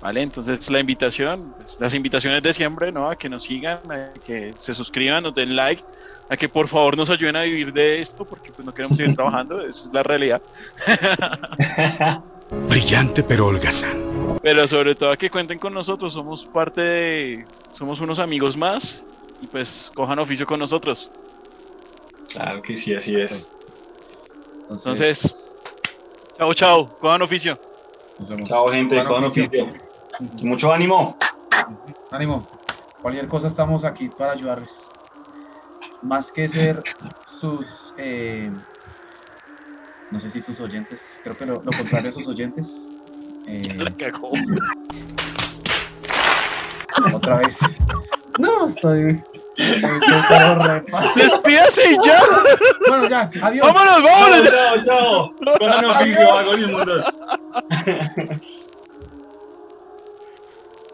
[0.00, 3.10] Vale, entonces la invitación, pues, las invitaciones de siempre, ¿no?
[3.10, 5.82] A que nos sigan, a que se suscriban, nos den like,
[6.28, 9.14] a que por favor nos ayuden a vivir de esto, porque pues no queremos seguir
[9.16, 10.40] trabajando, eso es la realidad.
[12.68, 14.38] Brillante pero holgazán.
[14.40, 17.46] Pero sobre todo que cuenten con nosotros, somos parte de...
[17.72, 19.02] Somos unos amigos más
[19.40, 21.10] y pues cojan oficio con nosotros.
[22.28, 23.52] Claro que sí, así es.
[24.70, 25.34] Entonces,
[26.36, 27.58] chao, chao, cojan oficio.
[28.44, 29.68] Chao, gente, con oficio.
[30.44, 31.16] Mucho ánimo.
[32.10, 32.46] Ánimo.
[33.02, 34.86] Cualquier cosa estamos aquí para ayudarles.
[36.02, 36.82] Más que ser
[37.26, 38.50] sus, eh,
[40.10, 42.86] no sé si sus oyentes, creo que lo, lo contrario a sus oyentes.
[43.46, 44.30] Eh, La cagó.
[47.14, 47.58] otra vez.
[48.38, 49.22] No, estoy.
[51.16, 52.22] Despídase y ya.
[52.88, 53.66] Bueno, ya, adiós.
[53.66, 54.50] Vámonos, vámonos.
[54.50, 55.34] Chao, chao.
[55.58, 57.04] Cojan oficio, vagos inmundos.